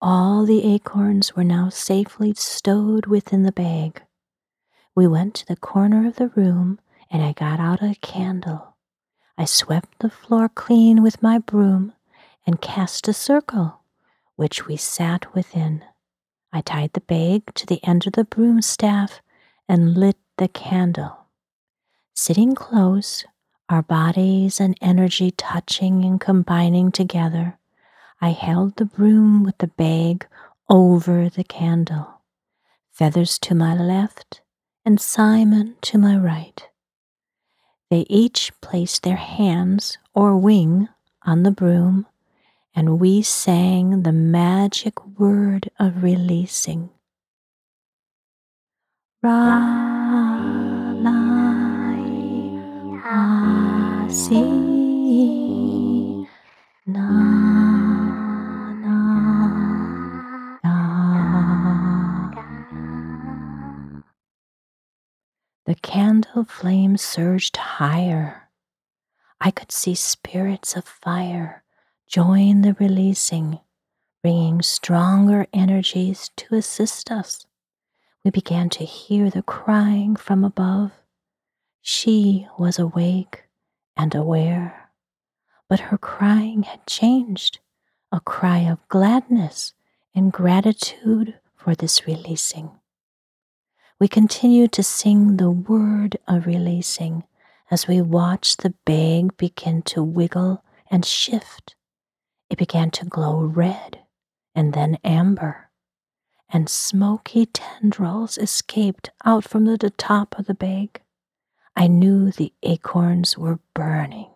All 0.00 0.44
the 0.44 0.64
acorns 0.74 1.36
were 1.36 1.44
now 1.44 1.68
safely 1.68 2.34
stowed 2.34 3.06
within 3.06 3.44
the 3.44 3.52
bag. 3.52 4.02
We 4.94 5.06
went 5.06 5.34
to 5.36 5.46
the 5.46 5.56
corner 5.56 6.06
of 6.06 6.16
the 6.16 6.28
room 6.28 6.80
and 7.10 7.22
I 7.22 7.32
got 7.32 7.60
out 7.60 7.82
a 7.82 7.94
candle. 8.00 8.76
I 9.38 9.44
swept 9.44 10.00
the 10.00 10.10
floor 10.10 10.48
clean 10.48 11.02
with 11.02 11.22
my 11.22 11.38
broom 11.38 11.92
and 12.46 12.60
cast 12.60 13.08
a 13.08 13.12
circle, 13.12 13.81
which 14.36 14.66
we 14.66 14.76
sat 14.76 15.34
within. 15.34 15.84
I 16.52 16.60
tied 16.60 16.92
the 16.92 17.00
bag 17.00 17.54
to 17.54 17.66
the 17.66 17.82
end 17.84 18.06
of 18.06 18.12
the 18.12 18.24
broom 18.24 18.62
staff 18.62 19.20
and 19.68 19.96
lit 19.96 20.16
the 20.38 20.48
candle. 20.48 21.26
Sitting 22.14 22.54
close, 22.54 23.24
our 23.68 23.82
bodies 23.82 24.60
and 24.60 24.76
energy 24.82 25.30
touching 25.30 26.04
and 26.04 26.20
combining 26.20 26.92
together, 26.92 27.58
I 28.20 28.30
held 28.30 28.76
the 28.76 28.84
broom 28.84 29.42
with 29.42 29.58
the 29.58 29.68
bag 29.68 30.26
over 30.68 31.28
the 31.28 31.44
candle, 31.44 32.20
feathers 32.92 33.38
to 33.40 33.54
my 33.54 33.74
left 33.74 34.42
and 34.84 35.00
Simon 35.00 35.76
to 35.82 35.98
my 35.98 36.16
right. 36.16 36.68
They 37.90 38.06
each 38.08 38.52
placed 38.60 39.02
their 39.02 39.16
hands 39.16 39.98
or 40.14 40.36
wing 40.36 40.88
on 41.24 41.42
the 41.42 41.50
broom, 41.50 42.06
and 42.74 42.98
we 42.98 43.22
sang 43.22 44.02
the 44.02 44.12
magic 44.12 45.04
word 45.18 45.70
of 45.78 46.02
releasing. 46.02 46.90
Ra, 49.22 49.58
la, 50.96 51.12
si, 54.08 54.42
na, 56.86 57.08
na. 58.80 59.22
The 65.66 65.74
candle 65.76 66.44
flame 66.44 66.96
surged 66.96 67.56
higher. 67.56 68.48
I 69.40 69.50
could 69.50 69.70
see 69.70 69.94
spirits 69.94 70.74
of 70.74 70.84
fire 70.84 71.62
join 72.12 72.60
the 72.60 72.76
releasing, 72.78 73.58
bringing 74.22 74.60
stronger 74.60 75.46
energies 75.50 76.30
to 76.36 76.54
assist 76.54 77.10
us. 77.10 77.46
We 78.22 78.30
began 78.30 78.68
to 78.70 78.84
hear 78.84 79.30
the 79.30 79.42
crying 79.42 80.16
from 80.16 80.44
above. 80.44 80.90
She 81.80 82.46
was 82.58 82.78
awake 82.78 83.44
and 83.96 84.14
aware, 84.14 84.90
but 85.70 85.80
her 85.80 85.96
crying 85.96 86.64
had 86.64 86.86
changed 86.86 87.60
a 88.12 88.20
cry 88.20 88.58
of 88.58 88.86
gladness 88.88 89.72
and 90.14 90.30
gratitude 90.30 91.38
for 91.56 91.74
this 91.74 92.06
releasing. 92.06 92.72
We 93.98 94.06
continued 94.06 94.72
to 94.72 94.82
sing 94.82 95.38
the 95.38 95.50
word 95.50 96.18
of 96.28 96.44
releasing 96.44 97.24
as 97.70 97.88
we 97.88 98.02
watched 98.02 98.60
the 98.60 98.74
bag 98.84 99.38
begin 99.38 99.80
to 99.84 100.02
wiggle 100.02 100.62
and 100.90 101.06
shift. 101.06 101.74
It 102.52 102.58
began 102.58 102.90
to 102.90 103.06
glow 103.06 103.40
red 103.40 104.00
and 104.54 104.74
then 104.74 104.98
amber, 105.02 105.70
and 106.50 106.68
smoky 106.68 107.46
tendrils 107.46 108.36
escaped 108.36 109.08
out 109.24 109.44
from 109.44 109.64
the 109.64 109.78
top 109.88 110.38
of 110.38 110.44
the 110.44 110.52
bag. 110.52 111.00
I 111.74 111.86
knew 111.86 112.30
the 112.30 112.52
acorns 112.62 113.38
were 113.38 113.60
burning. 113.72 114.28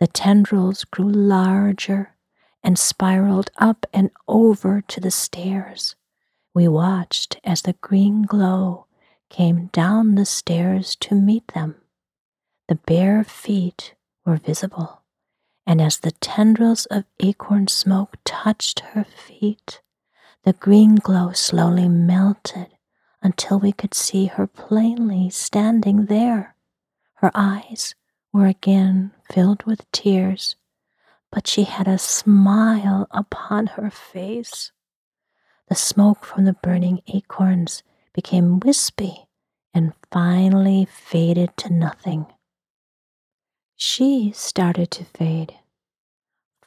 The 0.00 0.08
tendrils 0.08 0.82
grew 0.82 1.08
larger 1.08 2.16
and 2.64 2.76
spiraled 2.76 3.52
up 3.58 3.86
and 3.92 4.10
over 4.26 4.80
to 4.80 5.00
the 5.00 5.12
stairs. 5.12 5.94
We 6.52 6.66
watched 6.66 7.38
as 7.44 7.62
the 7.62 7.74
green 7.74 8.22
glow 8.22 8.86
came 9.30 9.66
down 9.66 10.16
the 10.16 10.26
stairs 10.26 10.96
to 10.96 11.14
meet 11.14 11.46
them. 11.54 11.76
The 12.66 12.74
bare 12.74 13.22
feet 13.22 13.94
were 14.26 14.36
visible, 14.36 15.03
and 15.66 15.80
as 15.80 15.98
the 15.98 16.12
tendrils 16.12 16.86
of 16.86 17.04
acorn 17.20 17.68
smoke 17.68 18.16
touched 18.24 18.80
her 18.80 19.04
feet, 19.04 19.80
the 20.42 20.52
green 20.52 20.96
glow 20.96 21.32
slowly 21.32 21.88
melted 21.88 22.68
until 23.22 23.58
we 23.58 23.72
could 23.72 23.94
see 23.94 24.26
her 24.26 24.46
plainly 24.46 25.30
standing 25.30 26.06
there. 26.06 26.54
Her 27.14 27.30
eyes 27.34 27.94
were 28.32 28.46
again 28.46 29.12
filled 29.32 29.62
with 29.64 29.90
tears, 29.92 30.56
but 31.32 31.46
she 31.46 31.64
had 31.64 31.88
a 31.88 31.98
smile 31.98 33.06
upon 33.10 33.68
her 33.68 33.90
face. 33.90 34.72
The 35.68 35.74
smoke 35.74 36.24
from 36.24 36.44
the 36.44 36.52
burning 36.52 37.00
acorns 37.06 37.82
became 38.12 38.60
wispy 38.60 39.26
and 39.72 39.94
finally 40.12 40.84
faded 40.84 41.56
to 41.56 41.72
nothing. 41.72 42.26
She 43.76 44.32
started 44.32 44.90
to 44.92 45.04
fade. 45.04 45.56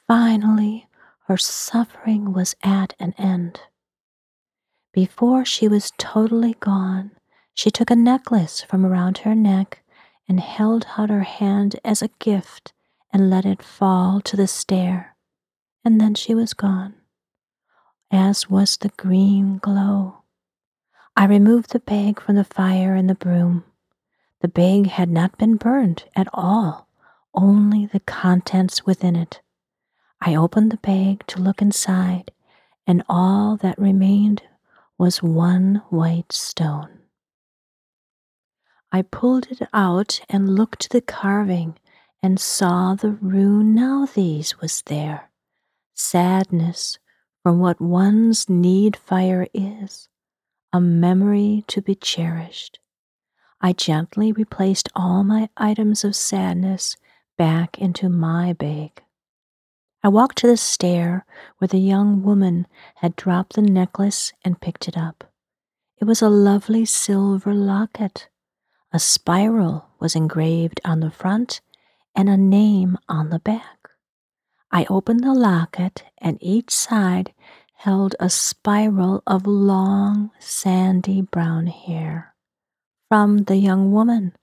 Finally, 0.06 0.88
her 1.26 1.36
suffering 1.36 2.32
was 2.32 2.54
at 2.62 2.94
an 2.98 3.14
end. 3.18 3.60
Before 4.92 5.44
she 5.44 5.68
was 5.68 5.92
totally 5.98 6.54
gone, 6.60 7.12
she 7.54 7.70
took 7.70 7.90
a 7.90 7.96
necklace 7.96 8.62
from 8.62 8.86
around 8.86 9.18
her 9.18 9.34
neck 9.34 9.82
and 10.28 10.40
held 10.40 10.86
out 10.96 11.10
her 11.10 11.22
hand 11.22 11.78
as 11.84 12.02
a 12.02 12.10
gift 12.18 12.72
and 13.12 13.30
let 13.30 13.44
it 13.44 13.62
fall 13.62 14.20
to 14.22 14.36
the 14.36 14.46
stair, 14.48 15.16
and 15.84 16.00
then 16.00 16.14
she 16.14 16.34
was 16.34 16.52
gone, 16.54 16.94
as 18.10 18.50
was 18.50 18.76
the 18.76 18.90
green 18.96 19.58
glow. 19.58 20.22
I 21.16 21.24
removed 21.26 21.70
the 21.70 21.80
bag 21.80 22.20
from 22.20 22.36
the 22.36 22.44
fire 22.44 22.94
and 22.94 23.08
the 23.08 23.14
broom. 23.14 23.64
The 24.40 24.48
bag 24.48 24.86
had 24.86 25.10
not 25.10 25.38
been 25.38 25.56
burned 25.56 26.04
at 26.14 26.28
all, 26.32 26.87
only 27.34 27.86
the 27.86 28.00
contents 28.00 28.84
within 28.86 29.16
it. 29.16 29.40
I 30.20 30.34
opened 30.34 30.72
the 30.72 30.78
bag 30.78 31.24
to 31.28 31.40
look 31.40 31.62
inside, 31.62 32.32
and 32.86 33.02
all 33.08 33.56
that 33.58 33.78
remained 33.78 34.42
was 34.98 35.22
one 35.22 35.82
white 35.90 36.32
stone. 36.32 36.98
I 38.90 39.02
pulled 39.02 39.48
it 39.50 39.60
out 39.72 40.20
and 40.28 40.56
looked 40.56 40.80
to 40.82 40.88
the 40.88 41.00
carving 41.00 41.78
and 42.22 42.40
saw 42.40 42.94
the 42.94 43.10
rune 43.10 43.74
Nauthiz 43.74 44.60
was 44.60 44.82
there. 44.86 45.30
Sadness 45.94 46.98
from 47.42 47.60
what 47.60 47.80
one's 47.80 48.48
need 48.48 48.96
fire 48.96 49.46
is, 49.54 50.08
a 50.72 50.80
memory 50.80 51.64
to 51.68 51.80
be 51.80 51.94
cherished. 51.94 52.78
I 53.60 53.72
gently 53.72 54.32
replaced 54.32 54.88
all 54.94 55.22
my 55.24 55.48
items 55.56 56.04
of 56.04 56.16
sadness 56.16 56.96
back 57.38 57.78
into 57.78 58.10
my 58.10 58.52
bag. 58.52 59.02
I 60.04 60.08
walked 60.08 60.36
to 60.38 60.46
the 60.46 60.58
stair 60.58 61.24
where 61.56 61.68
the 61.68 61.78
young 61.78 62.22
woman 62.22 62.66
had 62.96 63.16
dropped 63.16 63.54
the 63.54 63.62
necklace 63.62 64.34
and 64.44 64.60
picked 64.60 64.88
it 64.88 64.98
up. 64.98 65.32
It 65.96 66.04
was 66.04 66.20
a 66.20 66.28
lovely 66.28 66.84
silver 66.84 67.54
locket 67.54 68.28
a 68.90 68.98
spiral 68.98 69.86
was 70.00 70.16
engraved 70.16 70.80
on 70.82 71.00
the 71.00 71.10
front 71.10 71.60
and 72.16 72.28
a 72.28 72.38
name 72.38 72.96
on 73.08 73.28
the 73.28 73.38
back. 73.38 73.90
I 74.70 74.86
opened 74.88 75.22
the 75.22 75.34
locket, 75.34 76.04
and 76.18 76.38
each 76.40 76.70
side 76.70 77.34
held 77.74 78.16
a 78.18 78.30
spiral 78.30 79.22
of 79.26 79.46
long, 79.46 80.30
sandy 80.38 81.20
brown 81.20 81.66
hair. 81.66 82.34
From 83.08 83.44
the 83.44 83.56
young 83.56 83.92
woman. 83.92 84.34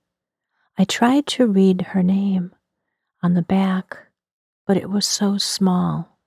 I 0.78 0.84
tried 0.84 1.26
to 1.28 1.48
read 1.48 1.82
her 1.93 2.04
name 2.04 2.54
on 3.26 3.34
the 3.34 3.42
back, 3.42 3.98
but 4.68 4.78
it 4.78 4.88
was 4.88 5.08
so 5.08 5.36
small. 5.40 6.20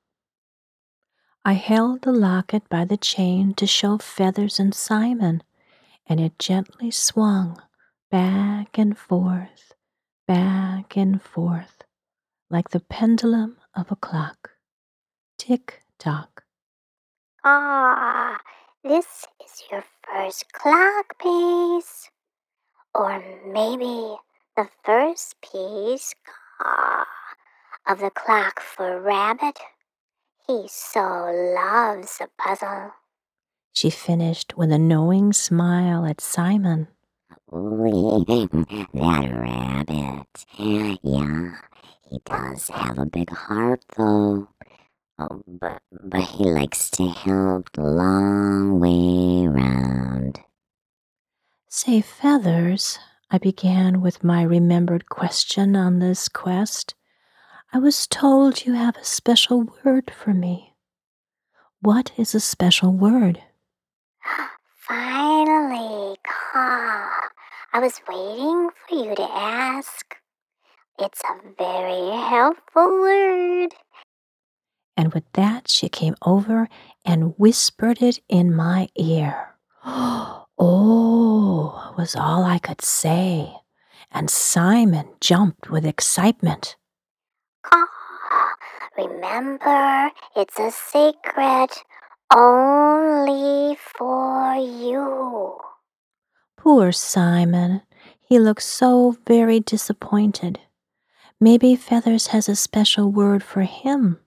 I 1.44 1.52
held 1.52 2.02
the 2.02 2.10
locket 2.10 2.68
by 2.68 2.84
the 2.84 2.96
chain 2.96 3.54
to 3.54 3.68
show 3.68 3.98
Feathers 3.98 4.58
and 4.58 4.74
Simon, 4.74 5.44
and 6.08 6.18
it 6.18 6.40
gently 6.40 6.90
swung 6.90 7.62
back 8.10 8.76
and 8.76 8.98
forth, 8.98 9.74
back 10.26 10.96
and 10.96 11.22
forth, 11.22 11.84
like 12.50 12.70
the 12.70 12.80
pendulum 12.80 13.58
of 13.76 13.92
a 13.92 13.96
clock. 13.96 14.50
Tick 15.38 15.82
tock. 16.00 16.42
Ah, 17.44 18.40
this 18.82 19.24
is 19.44 19.62
your 19.70 19.84
first 20.04 20.52
clock 20.52 21.16
piece. 21.20 22.10
Or 22.92 23.22
maybe 23.46 24.16
the 24.56 24.68
first 24.82 25.36
piece 25.40 26.12
of 27.86 28.00
the 28.00 28.10
clock 28.10 28.60
for 28.60 29.00
Rabbit. 29.00 29.58
He 30.46 30.66
so 30.68 31.00
loves 31.00 32.20
a 32.20 32.28
puzzle. 32.38 32.92
She 33.72 33.90
finished 33.90 34.56
with 34.56 34.72
a 34.72 34.78
knowing 34.78 35.32
smile 35.32 36.06
at 36.06 36.20
Simon. 36.20 36.88
that 37.52 39.30
rabbit. 39.32 40.26
Yeah, 40.58 41.54
he 42.10 42.20
does 42.24 42.68
have 42.68 42.98
a 42.98 43.06
big 43.06 43.30
heart, 43.30 43.84
though. 43.96 44.48
Oh, 45.18 45.42
but, 45.46 45.82
but 46.02 46.22
he 46.22 46.44
likes 46.44 46.90
to 46.92 47.08
help 47.08 47.72
the 47.72 47.82
long 47.82 48.80
way 48.80 49.48
round. 49.48 50.40
Say, 51.68 52.00
Feathers, 52.02 52.98
I 53.30 53.36
began 53.36 54.00
with 54.00 54.24
my 54.24 54.42
remembered 54.42 55.10
question 55.10 55.76
on 55.76 55.98
this 55.98 56.30
quest. 56.30 56.94
I 57.74 57.78
was 57.78 58.06
told 58.06 58.64
you 58.64 58.72
have 58.72 58.96
a 58.96 59.04
special 59.04 59.70
word 59.84 60.10
for 60.10 60.32
me. 60.32 60.72
What 61.82 62.10
is 62.16 62.34
a 62.34 62.40
special 62.40 62.90
word? 62.94 63.42
Finally, 64.78 66.16
Caw. 66.24 67.10
I 67.74 67.80
was 67.80 68.00
waiting 68.08 68.70
for 68.88 68.94
you 68.94 69.14
to 69.14 69.30
ask. 69.30 70.16
It's 70.98 71.20
a 71.20 71.52
very 71.58 72.16
helpful 72.16 72.88
word. 72.98 73.74
And 74.96 75.12
with 75.12 75.30
that, 75.34 75.68
she 75.68 75.90
came 75.90 76.16
over 76.22 76.66
and 77.04 77.34
whispered 77.36 78.00
it 78.00 78.20
in 78.30 78.56
my 78.56 78.88
ear. 78.96 79.54
Oh, 79.84 80.47
Oh, 80.58 81.94
was 81.96 82.16
all 82.16 82.44
I 82.44 82.58
could 82.58 82.82
say. 82.82 83.54
And 84.10 84.30
Simon 84.30 85.08
jumped 85.20 85.70
with 85.70 85.84
excitement. 85.84 86.76
Caw. 87.62 87.86
Remember, 88.96 90.10
it's 90.34 90.58
a 90.58 90.70
secret 90.70 91.84
only 92.34 93.76
for 93.76 94.54
you. 94.56 95.58
Poor 96.56 96.90
Simon. 96.92 97.82
He 98.20 98.38
looked 98.38 98.62
so 98.62 99.16
very 99.26 99.60
disappointed. 99.60 100.60
Maybe 101.40 101.76
Feathers 101.76 102.28
has 102.28 102.48
a 102.48 102.56
special 102.56 103.10
word 103.12 103.42
for 103.42 103.62
him. 103.62 104.18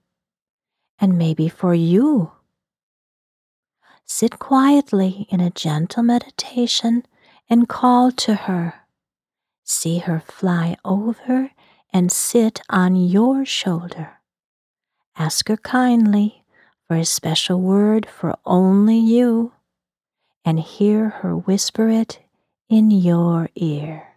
And 1.00 1.18
maybe 1.18 1.50
for 1.50 1.74
you. 1.74 2.32
Sit 4.14 4.39
quietly 4.39 5.26
in 5.30 5.39
a 5.39 5.49
gentle 5.49 6.03
meditation 6.03 7.05
and 7.49 7.70
call 7.70 8.12
to 8.12 8.36
her. 8.36 8.82
See 9.64 9.99
her 9.99 10.20
fly 10.20 10.76
over 10.84 11.51
and 11.93 12.12
sit 12.12 12.62
on 12.70 12.97
your 12.97 13.45
shoulder. 13.45 14.20
Ask 15.18 15.47
her 15.47 15.55
kindly 15.55 16.43
for 16.86 16.97
a 16.97 17.05
special 17.05 17.62
word 17.62 18.05
for 18.05 18.38
only 18.45 18.97
you 18.97 19.53
and 20.43 20.59
hear 20.59 21.09
her 21.24 21.38
whisper 21.38 21.88
it 21.88 22.20
in 22.68 22.91
your 22.91 23.49
ear. 23.55 24.09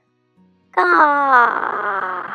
Caw. 0.72 2.33